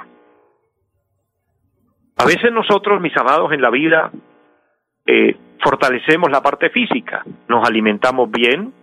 A 2.17 2.27
veces 2.27 2.53
nosotros, 2.53 3.01
mis 3.01 3.17
amados, 3.17 3.53
en 3.53 3.63
la 3.63 3.71
vida 3.71 4.11
eh, 5.07 5.35
fortalecemos 5.63 6.31
la 6.31 6.43
parte 6.43 6.69
física, 6.71 7.25
nos 7.49 7.67
alimentamos 7.67 8.31
bien, 8.31 8.75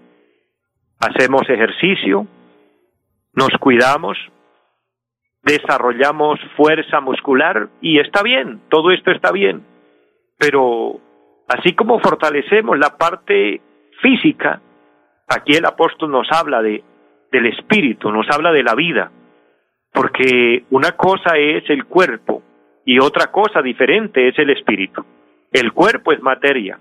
hacemos 1.00 1.50
ejercicio, 1.50 2.28
nos 3.34 3.50
cuidamos, 3.60 4.18
desarrollamos 5.44 6.40
fuerza 6.56 7.00
muscular 7.02 7.70
y 7.82 8.00
está 8.00 8.24
bien, 8.24 8.62
todo 8.70 8.92
esto 8.92 9.12
está 9.12 9.32
bien, 9.32 9.64
pero 10.38 11.00
así 11.48 11.74
como 11.74 12.00
fortalecemos 12.00 12.78
la 12.78 12.98
parte 12.98 13.62
física, 14.02 14.62
aquí 15.28 15.54
el 15.54 15.66
apóstol 15.66 16.12
nos 16.12 16.28
habla 16.32 16.62
de 16.62 16.84
del 17.32 17.48
espíritu, 17.48 18.12
nos 18.12 18.26
habla 18.30 18.52
de 18.52 18.64
la 18.64 18.76
vida, 18.76 19.12
porque 19.94 20.64
una 20.70 20.92
cosa 20.94 21.38
es 21.38 21.70
el 21.70 21.86
cuerpo 21.86 22.42
y 22.86 23.00
otra 23.00 23.32
cosa 23.32 23.62
diferente 23.62 24.30
es 24.30 24.40
el 24.40 24.50
espíritu. 24.50 25.06
El 25.52 25.74
cuerpo 25.74 26.12
es 26.12 26.22
materia, 26.22 26.80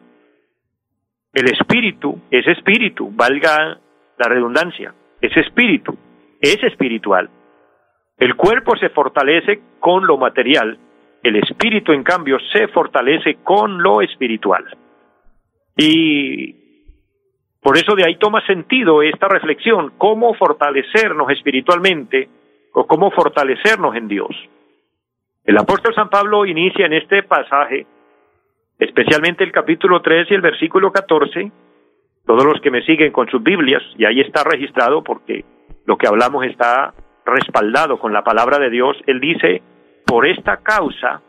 el 1.33 1.49
espíritu 1.51 2.21
es 2.31 2.47
espíritu, 2.47 3.11
valga 3.13 3.79
la 4.19 4.29
redundancia, 4.29 4.95
es 5.21 5.37
espíritu, 5.37 5.97
es 6.41 6.63
espiritual. 6.63 7.29
El 8.19 8.35
cuerpo 8.35 8.77
se 8.77 8.89
fortalece 8.91 9.61
con 9.81 10.07
lo 10.07 10.17
material, 10.17 10.79
el 11.23 11.37
espíritu 11.37 11.93
en 11.93 12.03
cambio 12.03 12.39
se 12.53 12.69
fortalece 12.69 13.39
con 13.43 13.83
lo 13.83 14.01
espiritual. 14.01 14.65
Y 15.77 16.55
por 17.61 17.77
eso 17.77 17.95
de 17.95 18.05
ahí 18.05 18.17
toma 18.17 18.47
sentido 18.47 19.03
esta 19.03 19.29
reflexión, 19.29 19.93
cómo 19.99 20.35
fortalecernos 20.35 21.31
espiritualmente 21.31 22.29
o 22.73 22.87
cómo 22.87 23.11
fortalecernos 23.11 23.97
en 23.97 24.09
Dios. 24.09 24.31
El 25.45 25.59
apóstol 25.59 25.95
San 25.95 26.09
Pablo 26.09 26.47
inicia 26.47 26.87
en 26.87 26.93
este 26.93 27.23
pasaje, 27.23 27.87
especialmente 28.79 29.45
el 29.45 29.53
capítulo 29.53 30.01
3 30.01 30.31
y 30.31 30.35
el 30.35 30.41
versículo 30.41 30.91
14, 30.93 31.51
todos 32.27 32.45
los 32.45 32.61
que 32.61 32.71
me 32.71 32.83
siguen 32.83 33.13
con 33.13 33.29
sus 33.29 33.43
Biblias, 33.43 33.83
y 33.97 34.05
ahí 34.05 34.21
está 34.21 34.43
registrado 34.45 35.03
porque 35.03 35.45
lo 35.87 35.97
que 35.97 36.09
hablamos 36.09 36.45
está 36.45 36.93
respaldado 37.25 37.99
con 37.99 38.13
la 38.13 38.25
palabra 38.25 38.59
de 38.59 38.71
Dios, 38.71 38.97
él 39.07 39.21
dice, 39.21 39.63
por 40.05 40.27
esta 40.27 40.59
causa 40.59 41.23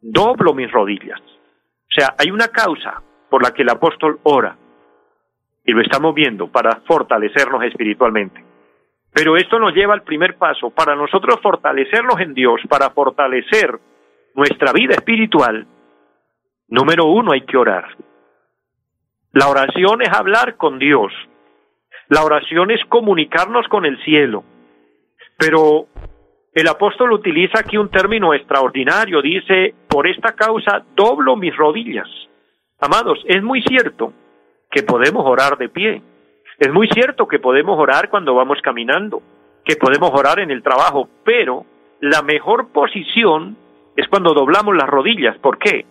doblo 0.00 0.52
mis 0.52 0.70
rodillas. 0.70 1.20
O 1.20 1.94
sea, 1.94 2.14
hay 2.18 2.30
una 2.30 2.48
causa 2.48 3.02
por 3.30 3.42
la 3.42 3.52
que 3.52 3.62
el 3.62 3.70
apóstol 3.70 4.20
ora, 4.24 4.56
y 5.64 5.72
lo 5.72 5.80
estamos 5.80 6.14
viendo 6.14 6.48
para 6.48 6.80
fortalecernos 6.86 7.64
espiritualmente. 7.64 8.44
Pero 9.14 9.36
esto 9.36 9.58
nos 9.58 9.74
lleva 9.74 9.94
al 9.94 10.02
primer 10.02 10.36
paso, 10.36 10.70
para 10.70 10.94
nosotros 10.94 11.38
fortalecernos 11.42 12.20
en 12.20 12.34
Dios, 12.34 12.60
para 12.68 12.90
fortalecer 12.90 13.78
nuestra 14.34 14.72
vida 14.72 14.94
espiritual, 14.94 15.66
número 16.68 17.06
uno 17.06 17.32
hay 17.32 17.42
que 17.42 17.56
orar. 17.56 17.84
La 19.32 19.48
oración 19.48 20.02
es 20.02 20.10
hablar 20.12 20.56
con 20.56 20.78
Dios. 20.78 21.10
La 22.08 22.22
oración 22.22 22.70
es 22.70 22.84
comunicarnos 22.88 23.66
con 23.68 23.86
el 23.86 24.02
cielo. 24.04 24.44
Pero 25.38 25.86
el 26.52 26.68
apóstol 26.68 27.12
utiliza 27.12 27.60
aquí 27.60 27.78
un 27.78 27.90
término 27.90 28.34
extraordinario, 28.34 29.22
dice, 29.22 29.74
por 29.88 30.06
esta 30.06 30.34
causa 30.34 30.84
doblo 30.94 31.36
mis 31.36 31.56
rodillas. 31.56 32.08
Amados, 32.78 33.18
es 33.26 33.42
muy 33.42 33.62
cierto 33.62 34.12
que 34.70 34.82
podemos 34.82 35.24
orar 35.24 35.56
de 35.56 35.70
pie, 35.70 36.02
es 36.58 36.70
muy 36.70 36.88
cierto 36.88 37.26
que 37.26 37.38
podemos 37.38 37.78
orar 37.78 38.10
cuando 38.10 38.34
vamos 38.34 38.58
caminando, 38.62 39.22
que 39.64 39.76
podemos 39.76 40.10
orar 40.12 40.40
en 40.40 40.50
el 40.50 40.62
trabajo, 40.62 41.08
pero 41.24 41.64
la 42.00 42.20
mejor 42.20 42.68
posición 42.68 43.56
es 43.96 44.06
cuando 44.08 44.34
doblamos 44.34 44.76
las 44.76 44.88
rodillas. 44.88 45.38
¿Por 45.38 45.56
qué? 45.56 45.86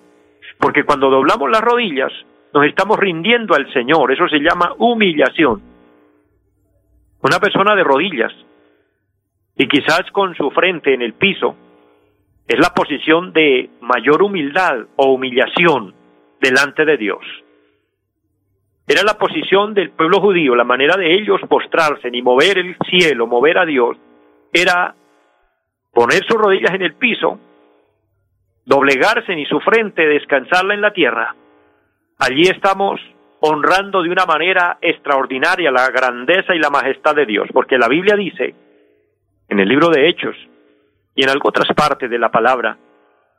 Porque 0.59 0.83
cuando 0.83 1.09
doblamos 1.09 1.49
las 1.49 1.61
rodillas 1.61 2.11
nos 2.53 2.65
estamos 2.65 2.97
rindiendo 2.97 3.55
al 3.55 3.71
Señor, 3.73 4.11
eso 4.11 4.27
se 4.27 4.39
llama 4.39 4.73
humillación. 4.77 5.61
Una 7.21 7.39
persona 7.39 7.75
de 7.75 7.83
rodillas 7.83 8.33
y 9.57 9.67
quizás 9.67 10.03
con 10.11 10.35
su 10.35 10.49
frente 10.51 10.93
en 10.93 11.01
el 11.01 11.13
piso, 11.13 11.55
es 12.47 12.59
la 12.59 12.73
posición 12.73 13.31
de 13.31 13.69
mayor 13.81 14.23
humildad 14.23 14.87
o 14.95 15.13
humillación 15.13 15.93
delante 16.39 16.85
de 16.85 16.97
Dios. 16.97 17.23
Era 18.87 19.03
la 19.03 19.17
posición 19.17 19.73
del 19.73 19.91
pueblo 19.91 20.19
judío, 20.19 20.55
la 20.55 20.63
manera 20.63 20.97
de 20.97 21.13
ellos 21.13 21.39
postrarse 21.47 22.09
ni 22.09 22.21
mover 22.21 22.57
el 22.57 22.75
cielo, 22.89 23.27
mover 23.27 23.57
a 23.57 23.65
Dios, 23.65 23.97
era 24.51 24.95
poner 25.93 26.25
sus 26.25 26.37
rodillas 26.37 26.73
en 26.73 26.81
el 26.81 26.95
piso, 26.95 27.39
doblegarse 28.65 29.35
ni 29.35 29.45
su 29.45 29.59
frente, 29.59 30.05
descansarla 30.07 30.73
en 30.73 30.81
la 30.81 30.91
tierra. 30.91 31.35
Allí 32.21 32.43
estamos 32.43 33.01
honrando 33.39 34.03
de 34.03 34.11
una 34.11 34.27
manera 34.27 34.77
extraordinaria 34.79 35.71
la 35.71 35.89
grandeza 35.89 36.53
y 36.53 36.59
la 36.59 36.69
majestad 36.69 37.15
de 37.15 37.25
Dios, 37.25 37.49
porque 37.51 37.79
la 37.79 37.87
Biblia 37.87 38.15
dice 38.15 38.53
en 39.49 39.59
el 39.59 39.67
libro 39.67 39.89
de 39.89 40.07
Hechos 40.07 40.35
y 41.15 41.23
en 41.23 41.29
otras 41.43 41.75
partes 41.75 42.11
de 42.11 42.19
la 42.19 42.29
palabra, 42.29 42.77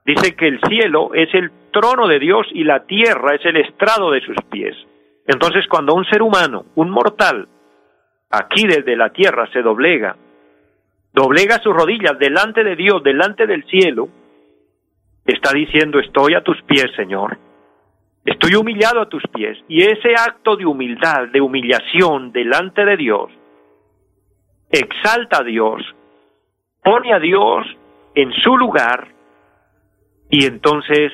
dice 0.04 0.34
que 0.34 0.48
el 0.48 0.60
cielo 0.68 1.14
es 1.14 1.32
el 1.32 1.52
trono 1.70 2.08
de 2.08 2.18
Dios 2.18 2.48
y 2.54 2.64
la 2.64 2.84
tierra 2.84 3.36
es 3.36 3.44
el 3.44 3.58
estrado 3.58 4.10
de 4.10 4.20
sus 4.20 4.36
pies. 4.50 4.74
Entonces 5.28 5.64
cuando 5.68 5.94
un 5.94 6.04
ser 6.06 6.20
humano, 6.20 6.64
un 6.74 6.90
mortal, 6.90 7.46
aquí 8.30 8.66
desde 8.66 8.96
la 8.96 9.10
tierra 9.10 9.48
se 9.52 9.62
doblega, 9.62 10.16
doblega 11.12 11.62
sus 11.62 11.72
rodillas 11.72 12.18
delante 12.18 12.64
de 12.64 12.74
Dios, 12.74 13.00
delante 13.04 13.46
del 13.46 13.62
cielo, 13.66 14.08
está 15.24 15.52
diciendo, 15.52 16.00
estoy 16.00 16.34
a 16.34 16.42
tus 16.42 16.60
pies, 16.62 16.90
Señor. 16.96 17.38
Estoy 18.24 18.54
humillado 18.54 19.00
a 19.00 19.08
tus 19.08 19.22
pies. 19.34 19.58
Y 19.68 19.82
ese 19.82 20.14
acto 20.16 20.56
de 20.56 20.66
humildad, 20.66 21.28
de 21.28 21.40
humillación 21.40 22.32
delante 22.32 22.84
de 22.84 22.96
Dios, 22.96 23.30
exalta 24.70 25.38
a 25.38 25.44
Dios, 25.44 25.82
pone 26.82 27.12
a 27.12 27.18
Dios 27.18 27.66
en 28.14 28.32
su 28.32 28.56
lugar 28.56 29.08
y 30.30 30.46
entonces 30.46 31.12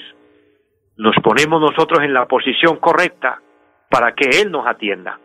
nos 0.97 1.15
ponemos 1.23 1.61
nosotros 1.61 2.03
en 2.03 2.13
la 2.13 2.27
posición 2.27 2.77
correcta 2.77 3.41
para 3.91 4.15
que 4.15 4.41
Él 4.41 4.51
nos 4.51 4.67
atienda. 4.67 5.19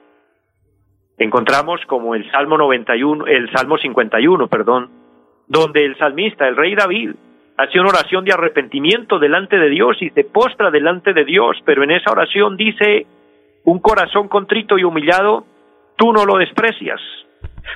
Encontramos 1.17 1.79
como 1.87 2.15
el 2.15 2.29
Salmo 2.31 2.57
91, 2.57 3.27
el 3.27 3.51
Salmo 3.51 3.77
51, 3.77 4.47
perdón, 4.47 4.89
donde 5.47 5.85
el 5.85 5.97
salmista, 5.97 6.47
el 6.47 6.55
rey 6.55 6.75
David, 6.75 7.11
hace 7.57 7.79
una 7.79 7.89
oración 7.89 8.25
de 8.25 8.33
arrepentimiento 8.33 9.19
delante 9.19 9.57
de 9.57 9.69
Dios 9.69 9.97
y 10.01 10.09
se 10.09 10.23
postra 10.23 10.71
delante 10.71 11.13
de 11.13 11.23
Dios, 11.23 11.57
pero 11.65 11.83
en 11.83 11.91
esa 11.91 12.11
oración 12.11 12.57
dice, 12.57 13.05
un 13.63 13.79
corazón 13.79 14.27
contrito 14.27 14.77
y 14.77 14.83
humillado, 14.83 15.45
tú 15.95 16.11
no 16.11 16.25
lo 16.25 16.37
desprecias, 16.37 16.99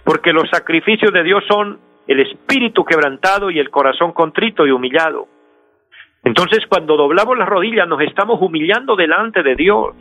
porque 0.04 0.34
los 0.34 0.50
sacrificios 0.50 1.12
de 1.14 1.24
Dios 1.24 1.44
son 1.48 1.80
el 2.08 2.20
espíritu 2.22 2.86
quebrantado 2.86 3.52
y 3.52 3.60
el 3.60 3.70
corazón 3.70 4.14
contrito 4.14 4.66
y 4.66 4.72
humillado. 4.72 5.28
Entonces 6.24 6.66
cuando 6.68 6.98
doblamos 6.98 7.38
las 7.38 7.48
rodillas 7.48 7.88
nos 7.88 8.02
estamos 8.02 8.42
humillando 8.42 8.96
delante 8.96 9.44
de 9.44 9.56
Dios. 9.56 9.96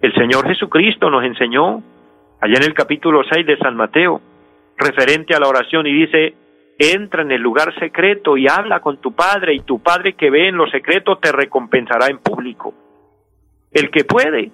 El 0.00 0.14
Señor 0.14 0.46
Jesucristo 0.46 1.10
nos 1.10 1.24
enseñó 1.24 1.82
allá 2.40 2.54
en 2.56 2.64
el 2.64 2.74
capítulo 2.74 3.22
6 3.30 3.46
de 3.46 3.58
San 3.58 3.76
Mateo, 3.76 4.20
referente 4.76 5.34
a 5.34 5.40
la 5.40 5.48
oración, 5.48 5.86
y 5.86 5.92
dice, 5.92 6.34
entra 6.80 7.20
en 7.22 7.30
el 7.30 7.42
lugar 7.42 7.78
secreto 7.78 8.38
y 8.38 8.48
habla 8.48 8.80
con 8.80 8.96
tu 9.02 9.12
Padre, 9.12 9.54
y 9.54 9.60
tu 9.60 9.82
Padre 9.82 10.14
que 10.14 10.30
ve 10.30 10.48
en 10.48 10.56
lo 10.56 10.66
secreto 10.70 11.18
te 11.18 11.30
recompensará 11.30 12.06
en 12.06 12.18
público. 12.18 12.72
El 13.70 13.90
que 13.90 14.04
puede, 14.04 14.50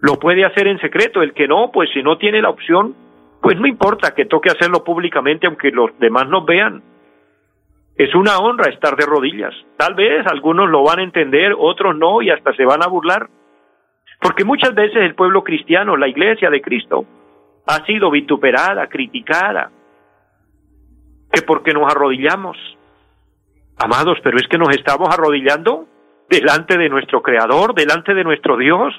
lo 0.00 0.14
puede 0.14 0.46
hacer 0.46 0.66
en 0.66 0.80
secreto, 0.80 1.22
el 1.22 1.34
que 1.34 1.46
no, 1.46 1.70
pues 1.70 1.90
si 1.92 2.02
no 2.02 2.16
tiene 2.16 2.40
la 2.40 2.48
opción, 2.48 2.94
pues 3.42 3.58
no 3.58 3.66
importa 3.66 4.14
que 4.14 4.24
toque 4.24 4.50
hacerlo 4.50 4.82
públicamente 4.82 5.46
aunque 5.46 5.70
los 5.70 5.96
demás 5.98 6.28
nos 6.28 6.46
vean. 6.46 6.82
Es 7.96 8.14
una 8.14 8.38
honra 8.38 8.70
estar 8.70 8.96
de 8.96 9.04
rodillas. 9.04 9.54
Tal 9.76 9.94
vez 9.94 10.26
algunos 10.26 10.70
lo 10.70 10.82
van 10.82 11.00
a 11.00 11.02
entender, 11.02 11.52
otros 11.58 11.96
no 11.96 12.22
y 12.22 12.30
hasta 12.30 12.54
se 12.54 12.64
van 12.64 12.82
a 12.82 12.88
burlar. 12.88 13.28
Porque 14.20 14.44
muchas 14.44 14.74
veces 14.74 14.96
el 14.98 15.14
pueblo 15.14 15.44
cristiano, 15.44 15.96
la 15.96 16.08
iglesia 16.08 16.48
de 16.48 16.62
Cristo, 16.62 17.04
ha 17.66 17.84
sido 17.84 18.10
vituperada, 18.10 18.86
criticada, 18.88 19.70
que 21.38 21.46
porque 21.46 21.72
nos 21.72 21.90
arrodillamos. 21.90 22.56
Amados, 23.78 24.18
pero 24.22 24.38
es 24.38 24.48
que 24.48 24.58
nos 24.58 24.70
estamos 24.70 25.08
arrodillando 25.08 25.86
delante 26.28 26.76
de 26.76 26.88
nuestro 26.88 27.22
Creador, 27.22 27.74
delante 27.74 28.12
de 28.12 28.24
nuestro 28.24 28.56
Dios. 28.56 28.92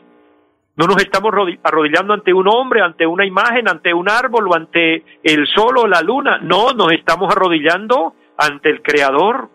No 0.78 0.88
nos 0.88 0.98
estamos 1.04 1.34
arrodillando 1.64 2.14
ante 2.14 2.34
un 2.34 2.48
hombre, 2.48 2.82
ante 2.82 3.06
una 3.06 3.26
imagen, 3.26 3.68
ante 3.68 3.94
un 3.94 4.10
árbol 4.10 4.48
o 4.48 4.56
ante 4.56 5.04
el 5.24 5.46
sol 5.48 5.78
o 5.78 5.88
la 5.88 6.02
luna. 6.02 6.40
No, 6.42 6.72
nos 6.72 6.94
estamos 6.94 7.30
arrodillando 7.36 8.14
ante 8.38 8.70
el 8.70 8.82
Creador. 8.82 9.50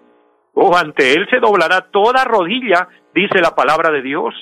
O 0.52 0.76
ante 0.76 1.14
Él 1.14 1.26
se 1.30 1.40
doblará 1.40 1.88
toda 1.90 2.24
rodilla, 2.24 2.88
dice 3.14 3.40
la 3.40 3.54
palabra 3.54 3.90
de 3.90 4.02
Dios. 4.02 4.34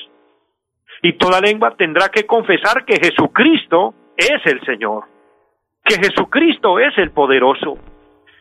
Y 1.03 1.15
toda 1.15 1.41
lengua 1.41 1.75
tendrá 1.77 2.09
que 2.09 2.27
confesar 2.27 2.85
que 2.85 2.99
Jesucristo 3.01 3.95
es 4.17 4.45
el 4.45 4.61
Señor, 4.67 5.05
que 5.85 5.95
Jesucristo 5.95 6.79
es 6.79 6.99
el 6.99 7.13
poderoso. 7.13 7.79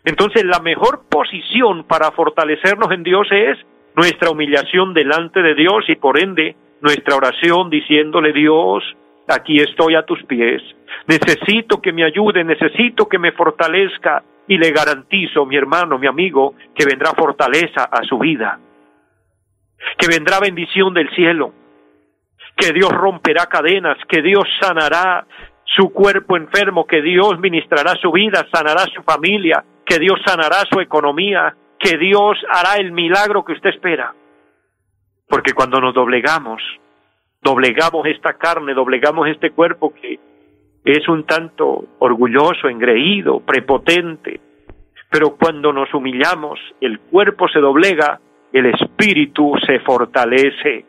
Entonces 0.03 0.43
la 0.45 0.59
mejor 0.59 1.03
posición 1.09 1.83
para 1.83 2.11
fortalecernos 2.11 2.91
en 2.91 3.03
Dios 3.03 3.27
es 3.31 3.57
nuestra 3.95 4.31
humillación 4.31 4.93
delante 4.93 5.41
de 5.41 5.53
Dios 5.53 5.85
y 5.87 5.95
por 5.95 6.17
ende 6.17 6.55
nuestra 6.81 7.15
oración 7.15 7.69
diciéndole 7.69 8.33
Dios, 8.33 8.83
aquí 9.27 9.57
estoy 9.57 9.95
a 9.95 10.03
tus 10.03 10.23
pies, 10.23 10.61
necesito 11.07 11.81
que 11.81 11.93
me 11.93 12.03
ayude, 12.03 12.43
necesito 12.43 13.07
que 13.07 13.19
me 13.19 13.31
fortalezca 13.31 14.23
y 14.47 14.57
le 14.57 14.71
garantizo, 14.71 15.45
mi 15.45 15.55
hermano, 15.55 15.99
mi 15.99 16.07
amigo, 16.07 16.55
que 16.75 16.85
vendrá 16.85 17.11
fortaleza 17.11 17.83
a 17.83 18.03
su 18.03 18.17
vida, 18.17 18.59
que 19.97 20.07
vendrá 20.07 20.39
bendición 20.39 20.93
del 20.93 21.09
cielo, 21.11 21.53
que 22.57 22.73
Dios 22.73 22.89
romperá 22.91 23.45
cadenas, 23.45 23.97
que 24.09 24.21
Dios 24.21 24.43
sanará 24.59 25.25
su 25.63 25.93
cuerpo 25.93 26.35
enfermo, 26.35 26.85
que 26.85 27.01
Dios 27.01 27.39
ministrará 27.39 27.95
su 28.01 28.11
vida, 28.11 28.45
sanará 28.51 28.81
su 28.93 29.01
familia, 29.03 29.63
que 29.91 29.99
Dios 29.99 30.21
sanará 30.25 30.63
su 30.71 30.79
economía, 30.79 31.53
que 31.77 31.97
Dios 31.97 32.37
hará 32.49 32.77
el 32.77 32.93
milagro 32.93 33.43
que 33.43 33.51
usted 33.51 33.71
espera. 33.71 34.13
Porque 35.27 35.51
cuando 35.51 35.81
nos 35.81 35.93
doblegamos, 35.93 36.61
doblegamos 37.41 38.07
esta 38.07 38.37
carne, 38.37 38.73
doblegamos 38.73 39.27
este 39.27 39.51
cuerpo 39.51 39.93
que 39.93 40.17
es 40.85 41.09
un 41.09 41.25
tanto 41.25 41.87
orgulloso, 41.99 42.69
engreído, 42.69 43.41
prepotente. 43.41 44.39
Pero 45.09 45.35
cuando 45.35 45.73
nos 45.73 45.93
humillamos, 45.93 46.57
el 46.79 46.97
cuerpo 47.01 47.49
se 47.49 47.59
doblega, 47.59 48.17
el 48.53 48.67
espíritu 48.67 49.55
se 49.67 49.81
fortalece. 49.81 50.85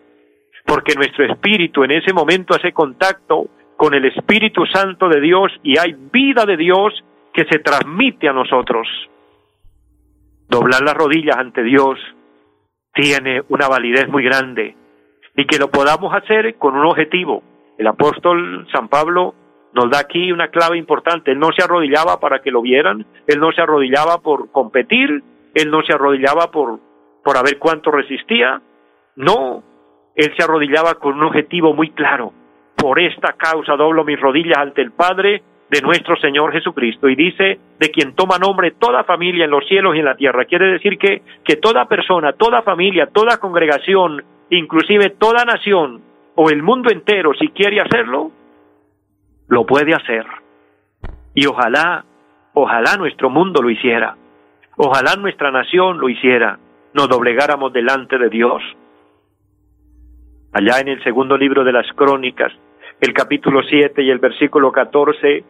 Porque 0.65 0.95
nuestro 0.95 1.25
espíritu 1.25 1.83
en 1.83 1.91
ese 1.91 2.13
momento 2.13 2.55
hace 2.55 2.71
contacto 2.71 3.49
con 3.77 3.95
el 3.95 4.05
Espíritu 4.05 4.65
Santo 4.67 5.09
de 5.09 5.21
Dios 5.21 5.51
y 5.65 5.77
hay 5.77 5.97
vida 6.13 6.47
de 6.47 6.57
Dios 6.57 7.03
que 7.33 7.45
se 7.45 7.59
transmite 7.59 8.29
a 8.29 8.33
nosotros. 8.33 8.87
Doblar 10.49 10.83
las 10.83 10.95
rodillas 10.95 11.37
ante 11.37 11.63
Dios 11.63 11.99
tiene 12.95 13.43
una 13.49 13.69
validez 13.69 14.09
muy 14.09 14.23
grande 14.25 14.77
y 15.37 15.47
que 15.47 15.59
lo 15.59 15.71
podamos 15.71 16.15
hacer 16.15 16.57
con 16.57 16.77
un 16.77 16.87
objetivo. 16.87 17.43
El 17.79 17.87
apóstol 17.87 18.67
San 18.71 18.89
Pablo 18.89 19.35
nos 19.73 19.91
da 19.91 20.01
aquí 20.01 20.31
una 20.31 20.49
clave 20.49 20.77
importante. 20.77 21.33
Él 21.33 21.39
no 21.39 21.49
se 21.57 21.65
arrodillaba 21.65 22.21
para 22.21 22.41
que 22.43 22.51
lo 22.51 22.61
vieran, 22.61 23.07
él 23.27 23.41
no 23.41 23.51
se 23.53 23.63
arrodillaba 23.63 24.19
por 24.19 24.51
competir, 24.53 25.23
él 25.55 25.71
no 25.71 25.83
se 25.83 25.95
arrodillaba 25.95 26.51
por, 26.51 26.81
por 27.25 27.43
ver 27.43 27.59
cuánto 27.59 27.91
resistía. 27.91 28.61
No, 29.17 29.63
él 30.15 30.35
se 30.37 30.45
arrodillaba 30.45 30.95
con 30.95 31.15
un 31.15 31.25
objetivo 31.25 31.73
muy 31.73 31.91
claro 31.91 32.35
por 32.83 32.99
esta 32.99 33.35
causa 33.35 33.77
doblo 33.77 34.05
mis 34.05 34.21
rodillas 34.21 34.59
ante 34.59 34.83
el 34.83 34.91
Padre 34.91 35.43
de 35.73 35.81
nuestro 35.81 36.17
Señor 36.17 36.53
Jesucristo. 36.53 37.09
Y 37.09 37.17
dice, 37.17 37.59
de 37.81 37.91
quien 37.91 38.15
toma 38.15 38.37
nombre 38.37 38.73
toda 38.73 39.05
familia 39.05 39.47
en 39.47 39.51
los 39.51 39.67
cielos 39.67 39.97
y 39.97 40.01
en 40.01 40.05
la 40.05 40.17
tierra. 40.17 40.45
Quiere 40.45 40.67
decir 40.67 40.99
que, 40.99 41.23
que 41.43 41.57
toda 41.57 41.87
persona, 41.87 42.35
toda 42.35 42.61
familia, 42.61 43.07
toda 43.07 43.39
congregación, 43.39 44.23
inclusive 44.51 45.11
toda 45.19 45.47
nación 45.47 46.03
o 46.35 46.51
el 46.51 46.63
mundo 46.63 46.91
entero, 46.91 47.33
si 47.33 47.49
quiere 47.49 47.81
hacerlo, 47.81 48.31
lo 49.49 49.65
puede 49.65 49.95
hacer. 49.95 50.27
Y 51.35 51.47
ojalá, 51.47 52.05
ojalá 52.53 52.97
nuestro 52.99 53.31
mundo 53.31 53.63
lo 53.63 53.71
hiciera. 53.71 54.17
Ojalá 54.77 55.17
nuestra 55.17 55.51
nación 55.51 55.99
lo 55.99 56.11
hiciera. 56.11 56.59
Nos 56.93 57.09
doblegáramos 57.09 57.73
delante 57.73 58.19
de 58.19 58.29
Dios. 58.29 58.63
Allá 60.53 60.81
en 60.81 60.89
el 60.89 61.03
segundo 61.03 61.39
libro 61.39 61.65
de 61.65 61.73
las 61.73 61.87
crónicas, 61.95 62.53
el 63.01 63.15
capítulo 63.15 63.63
7 63.63 64.03
y 64.03 64.11
el 64.11 64.19
versículo 64.19 64.71
14, 64.71 65.45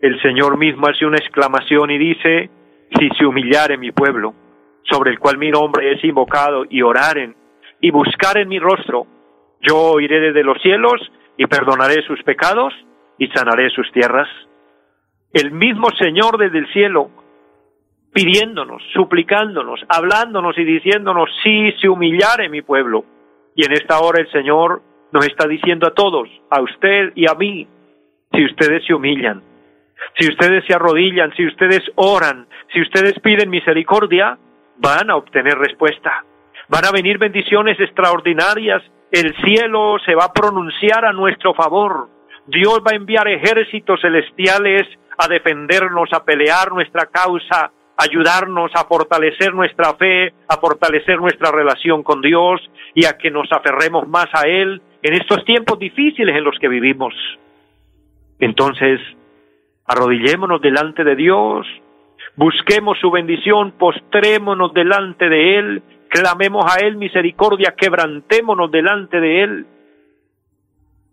el 0.00 0.20
Señor 0.22 0.58
mismo 0.58 0.86
hace 0.86 1.06
una 1.06 1.16
exclamación 1.16 1.90
y 1.90 1.98
dice, 1.98 2.50
si 2.98 3.08
se 3.18 3.26
humillare 3.26 3.76
mi 3.76 3.90
pueblo, 3.90 4.34
sobre 4.84 5.10
el 5.10 5.18
cual 5.18 5.38
mi 5.38 5.50
nombre 5.50 5.92
es 5.92 6.04
invocado, 6.04 6.64
y 6.68 6.82
oraren, 6.82 7.34
y 7.80 7.90
buscaren 7.90 8.48
mi 8.48 8.58
rostro, 8.58 9.06
yo 9.60 9.76
oiré 9.76 10.20
desde 10.20 10.44
los 10.44 10.60
cielos, 10.62 11.00
y 11.36 11.46
perdonaré 11.46 12.02
sus 12.02 12.22
pecados, 12.22 12.72
y 13.18 13.26
sanaré 13.28 13.70
sus 13.70 13.90
tierras. 13.92 14.28
El 15.32 15.50
mismo 15.50 15.88
Señor 15.98 16.38
desde 16.38 16.58
el 16.58 16.72
cielo, 16.72 17.10
pidiéndonos, 18.14 18.82
suplicándonos, 18.94 19.80
hablándonos 19.88 20.56
y 20.58 20.64
diciéndonos, 20.64 21.28
si 21.42 21.72
se 21.80 21.88
humillare 21.88 22.48
mi 22.48 22.62
pueblo. 22.62 23.04
Y 23.54 23.66
en 23.66 23.72
esta 23.72 23.98
hora 23.98 24.20
el 24.20 24.30
Señor 24.30 24.80
nos 25.12 25.26
está 25.26 25.46
diciendo 25.48 25.88
a 25.88 25.94
todos, 25.94 26.28
a 26.50 26.62
usted 26.62 27.12
y 27.14 27.28
a 27.28 27.34
mí, 27.34 27.66
si 28.32 28.44
ustedes 28.44 28.84
se 28.86 28.94
humillan, 28.94 29.42
si 30.18 30.28
ustedes 30.28 30.64
se 30.66 30.74
arrodillan, 30.74 31.32
si 31.36 31.46
ustedes 31.46 31.82
oran, 31.94 32.46
si 32.72 32.80
ustedes 32.80 33.18
piden 33.20 33.50
misericordia, 33.50 34.38
van 34.78 35.10
a 35.10 35.16
obtener 35.16 35.58
respuesta. 35.58 36.24
Van 36.68 36.84
a 36.84 36.92
venir 36.92 37.18
bendiciones 37.18 37.78
extraordinarias. 37.80 38.82
El 39.10 39.34
cielo 39.36 39.96
se 40.04 40.14
va 40.14 40.26
a 40.26 40.32
pronunciar 40.32 41.04
a 41.04 41.12
nuestro 41.12 41.54
favor. 41.54 42.08
Dios 42.46 42.80
va 42.86 42.92
a 42.92 42.96
enviar 42.96 43.28
ejércitos 43.28 44.00
celestiales 44.00 44.86
a 45.18 45.28
defendernos, 45.28 46.12
a 46.12 46.24
pelear 46.24 46.72
nuestra 46.72 47.06
causa, 47.06 47.72
ayudarnos 47.96 48.70
a 48.74 48.84
fortalecer 48.84 49.52
nuestra 49.54 49.94
fe, 49.94 50.32
a 50.48 50.56
fortalecer 50.58 51.18
nuestra 51.18 51.50
relación 51.50 52.02
con 52.02 52.22
Dios 52.22 52.60
y 52.94 53.04
a 53.04 53.18
que 53.18 53.30
nos 53.30 53.50
aferremos 53.50 54.06
más 54.06 54.28
a 54.32 54.46
Él 54.46 54.80
en 55.02 55.14
estos 55.14 55.44
tiempos 55.44 55.78
difíciles 55.78 56.36
en 56.36 56.44
los 56.44 56.56
que 56.60 56.68
vivimos. 56.68 57.14
Entonces, 58.38 59.00
arrodillémonos 59.88 60.60
delante 60.60 61.02
de 61.02 61.16
Dios, 61.16 61.66
busquemos 62.36 62.98
su 63.00 63.10
bendición, 63.10 63.72
postrémonos 63.72 64.72
delante 64.74 65.28
de 65.28 65.58
Él, 65.58 65.82
clamemos 66.08 66.64
a 66.66 66.84
Él 66.84 66.96
misericordia, 66.96 67.74
quebrantémonos 67.76 68.70
delante 68.70 69.18
de 69.18 69.42
Él. 69.42 69.66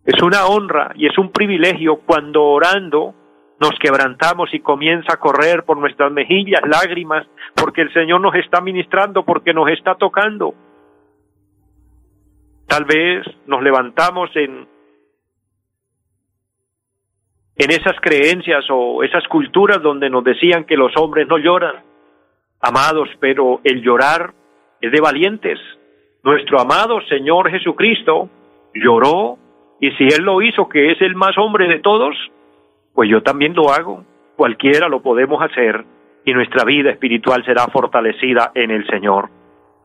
Es 0.06 0.22
una 0.22 0.46
honra 0.46 0.92
y 0.96 1.08
es 1.08 1.18
un 1.18 1.32
privilegio 1.32 2.02
cuando 2.06 2.44
orando 2.44 3.16
nos 3.60 3.72
quebrantamos 3.80 4.54
y 4.54 4.60
comienza 4.60 5.14
a 5.14 5.18
correr 5.18 5.64
por 5.64 5.78
nuestras 5.78 6.12
mejillas 6.12 6.62
lágrimas, 6.68 7.26
porque 7.56 7.82
el 7.82 7.94
Señor 7.94 8.20
nos 8.20 8.36
está 8.36 8.60
ministrando, 8.60 9.24
porque 9.24 9.54
nos 9.54 9.70
está 9.70 9.96
tocando. 9.96 10.54
Tal 12.68 12.84
vez 12.84 13.26
nos 13.48 13.64
levantamos 13.64 14.30
en, 14.36 14.68
en 17.58 17.72
esas 17.72 18.00
creencias 18.02 18.66
o 18.70 19.04
esas 19.04 19.26
culturas 19.28 19.82
donde 19.82 20.10
nos 20.10 20.24
decían 20.24 20.66
que 20.66 20.76
los 20.76 20.92
hombres 20.98 21.28
no 21.28 21.38
lloran. 21.38 21.84
Amados, 22.62 23.10
pero 23.20 23.62
el 23.64 23.82
llorar 23.82 24.34
es 24.82 24.92
de 24.92 25.02
valientes. 25.02 25.60
Nuestro 26.24 26.60
amado 26.60 27.00
Señor 27.08 27.50
Jesucristo 27.50 28.30
lloró 28.74 29.38
y 29.80 29.92
si 29.92 30.06
Él 30.06 30.24
lo 30.24 30.42
hizo, 30.42 30.68
que 30.68 30.92
es 30.92 31.02
el 31.02 31.16
más 31.16 31.38
hombre 31.38 31.68
de 31.68 31.80
todos, 31.80 32.16
pues 32.94 33.10
yo 33.10 33.22
también 33.22 33.54
lo 33.54 33.72
hago. 33.72 34.04
Cualquiera 34.36 34.90
lo 34.90 35.02
podemos 35.02 35.42
hacer 35.42 35.86
y 36.26 36.34
nuestra 36.34 36.66
vida 36.66 36.90
espiritual 36.90 37.46
será 37.46 37.68
fortalecida 37.68 38.52
en 38.56 38.72
el 38.72 38.86
Señor. 38.88 39.30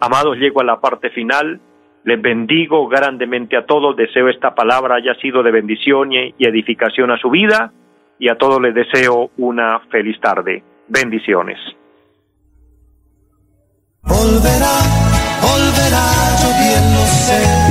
Amados, 0.00 0.38
llego 0.38 0.60
a 0.60 0.64
la 0.64 0.80
parte 0.80 1.10
final 1.10 1.60
les 2.04 2.20
bendigo 2.20 2.88
grandemente 2.88 3.56
a 3.56 3.66
todos, 3.66 3.96
deseo 3.96 4.28
esta 4.28 4.54
palabra 4.54 4.96
haya 4.96 5.14
sido 5.20 5.42
de 5.42 5.50
bendición 5.50 6.12
y 6.12 6.34
edificación 6.38 7.10
a 7.10 7.18
su 7.18 7.30
vida 7.30 7.72
y 8.18 8.28
a 8.28 8.36
todos 8.36 8.60
les 8.60 8.74
deseo 8.74 9.30
una 9.38 9.80
feliz 9.90 10.18
tarde. 10.20 10.62
Bendiciones. 10.88 11.58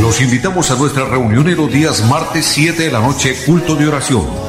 Los 0.02 0.22
invitamos 0.22 0.72
a 0.72 0.80
nuestra 0.80 1.06
reunión 1.06 1.48
en 1.48 1.58
los 1.58 1.72
días 1.72 2.08
martes 2.10 2.46
7 2.46 2.84
de 2.84 2.92
la 2.92 3.00
noche, 3.00 3.34
culto 3.46 3.76
de 3.76 3.88
oración 3.88 4.49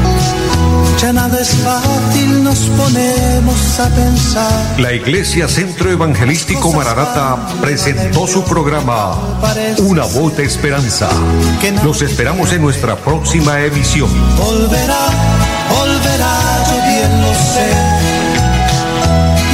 ya 0.97 1.13
nada 1.13 1.39
es 1.39 1.49
fácil, 1.49 2.43
nos 2.43 2.59
ponemos 2.59 3.79
a 3.79 3.89
pensar. 3.89 4.79
La 4.79 4.93
Iglesia 4.93 5.47
Centro 5.47 5.91
Evangelístico 5.91 6.71
Mararata 6.73 7.37
presentó 7.61 8.27
su 8.27 8.43
programa 8.43 9.17
Una 9.79 10.05
voz 10.05 10.37
de 10.37 10.45
esperanza. 10.45 11.09
Los 11.83 12.01
esperamos 12.01 12.51
en 12.53 12.61
nuestra 12.61 12.95
próxima 12.95 13.61
emisión. 13.61 14.09
Volverá, 14.37 15.07
volverá, 15.69 16.37
yo 16.67 16.75
bien 16.87 17.21
lo 17.21 17.33
sé. 17.33 17.71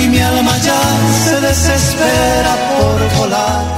Y 0.04 0.08
mi 0.08 0.19
alma 0.19 0.58
ya 0.60 0.82
se 1.26 1.41
desespera 1.41 2.56
por 2.80 3.17
volar 3.17 3.77